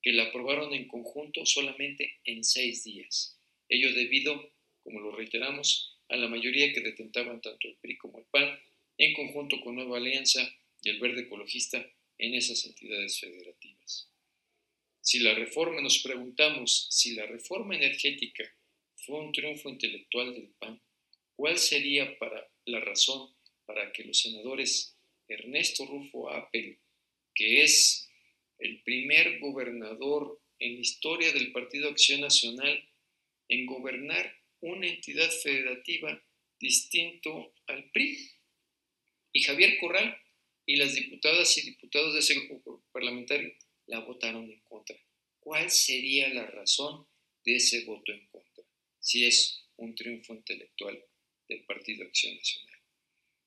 que 0.00 0.12
la 0.12 0.24
aprobaron 0.24 0.72
en 0.74 0.86
conjunto 0.86 1.44
solamente 1.44 2.20
en 2.24 2.44
seis 2.44 2.84
días, 2.84 3.36
ello 3.68 3.92
debido 3.92 4.54
como 4.84 5.00
lo 5.00 5.16
reiteramos, 5.16 5.96
a 6.10 6.16
la 6.16 6.28
mayoría 6.28 6.72
que 6.72 6.82
detentaban 6.82 7.40
tanto 7.40 7.66
el 7.66 7.76
PRI 7.76 7.96
como 7.96 8.18
el 8.18 8.26
PAN, 8.26 8.60
en 8.98 9.14
conjunto 9.14 9.60
con 9.60 9.74
Nueva 9.74 9.98
Alianza 9.98 10.40
y 10.82 10.90
el 10.90 11.00
Verde 11.00 11.22
Ecologista 11.22 11.84
en 12.18 12.34
esas 12.34 12.64
entidades 12.64 13.18
federativas. 13.18 14.08
Si 15.00 15.18
la 15.18 15.34
reforma, 15.34 15.80
nos 15.80 15.98
preguntamos 15.98 16.88
si 16.90 17.14
la 17.14 17.26
reforma 17.26 17.76
energética 17.76 18.44
fue 18.96 19.20
un 19.20 19.32
triunfo 19.32 19.68
intelectual 19.68 20.34
del 20.34 20.48
PAN, 20.58 20.80
¿cuál 21.36 21.58
sería 21.58 22.18
para 22.18 22.48
la 22.66 22.80
razón 22.80 23.34
para 23.66 23.92
que 23.92 24.04
los 24.04 24.20
senadores 24.20 24.96
Ernesto 25.28 25.86
Rufo 25.86 26.30
Appel, 26.30 26.78
que 27.34 27.62
es 27.62 28.08
el 28.58 28.82
primer 28.82 29.38
gobernador 29.40 30.40
en 30.58 30.74
la 30.74 30.80
historia 30.80 31.32
del 31.32 31.52
Partido 31.52 31.88
Acción 31.88 32.20
Nacional 32.20 32.88
en 33.48 33.66
gobernar 33.66 34.36
una 34.60 34.86
entidad 34.86 35.30
federativa 35.30 36.22
distinto 36.58 37.52
al 37.66 37.90
PRI. 37.90 38.30
Y 39.36 39.42
Javier 39.42 39.78
Corral 39.80 40.16
y 40.64 40.76
las 40.76 40.94
diputadas 40.94 41.58
y 41.58 41.62
diputados 41.62 42.14
de 42.14 42.20
ese 42.20 42.34
grupo 42.36 42.84
parlamentario 42.92 43.52
la 43.86 43.98
votaron 43.98 44.48
en 44.48 44.60
contra. 44.60 44.96
¿Cuál 45.40 45.72
sería 45.72 46.28
la 46.28 46.46
razón 46.46 47.06
de 47.44 47.56
ese 47.56 47.84
voto 47.84 48.12
en 48.12 48.26
contra? 48.28 48.64
Si 49.00 49.26
es 49.26 49.66
un 49.76 49.96
triunfo 49.96 50.34
intelectual 50.34 51.04
del 51.48 51.64
Partido 51.64 52.04
Acción 52.04 52.36
Nacional. 52.36 52.78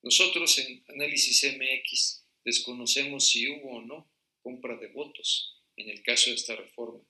Nosotros 0.04 0.60
en 0.60 0.84
Análisis 0.90 1.56
MX 1.58 2.26
desconocemos 2.44 3.30
si 3.30 3.48
hubo 3.48 3.78
o 3.78 3.82
no 3.82 4.12
compra 4.42 4.76
de 4.76 4.88
votos 4.88 5.64
en 5.78 5.90
el 5.90 6.04
caso 6.04 6.32
de 6.32 6.36
esta 6.36 6.56
reforma. 6.58 7.02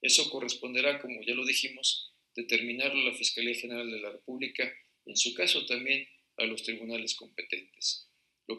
Eso 0.00 0.30
corresponderá, 0.30 1.02
como 1.02 1.20
ya 1.22 1.34
lo 1.34 1.44
dijimos, 1.44 2.14
determinarlo 2.34 2.98
a 3.02 3.12
la 3.12 3.14
Fiscalía 3.14 3.54
General 3.54 3.90
de 3.90 4.00
la 4.00 4.10
República 4.10 4.72
en 5.04 5.16
su 5.18 5.34
caso 5.34 5.66
también 5.66 6.08
a 6.38 6.44
los 6.44 6.62
tribunales 6.62 7.14
competentes. 7.14 7.41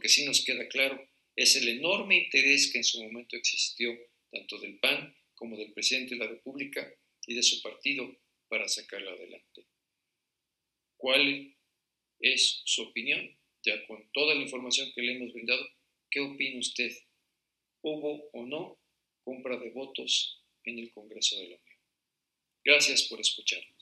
Que 0.04 0.10
sí 0.10 0.26
nos 0.26 0.44
queda 0.44 0.68
claro 0.68 1.02
es 1.34 1.56
el 1.56 1.70
enorme 1.70 2.18
interés 2.18 2.70
que 2.70 2.80
en 2.80 2.84
su 2.84 3.02
momento 3.02 3.38
existió 3.38 3.98
tanto 4.30 4.60
del 4.60 4.78
PAN 4.80 5.16
como 5.34 5.56
del 5.56 5.72
presidente 5.72 6.16
de 6.16 6.20
la 6.20 6.28
República 6.28 6.94
y 7.26 7.36
de 7.36 7.42
su 7.42 7.62
partido 7.62 8.14
para 8.50 8.68
sacarla 8.68 9.12
adelante. 9.12 9.66
¿Cuál 10.98 11.56
es 12.20 12.64
su 12.66 12.82
opinión? 12.82 13.34
Ya 13.66 13.88
con 13.88 14.12
toda 14.12 14.36
la 14.36 14.42
información 14.42 14.92
que 14.94 15.04
le 15.04 15.14
hemos 15.14 15.32
brindado, 15.32 15.66
¿qué 16.12 16.20
opina 16.20 16.60
usted? 16.60 16.92
¿Hubo 17.82 18.30
o 18.34 18.46
no 18.46 18.78
compra 19.24 19.56
de 19.56 19.70
votos 19.70 20.44
en 20.66 20.80
el 20.80 20.92
Congreso 20.92 21.38
de 21.38 21.44
la 21.44 21.56
Unión? 21.56 21.80
Gracias 22.66 23.04
por 23.04 23.22
escucharnos. 23.22 23.73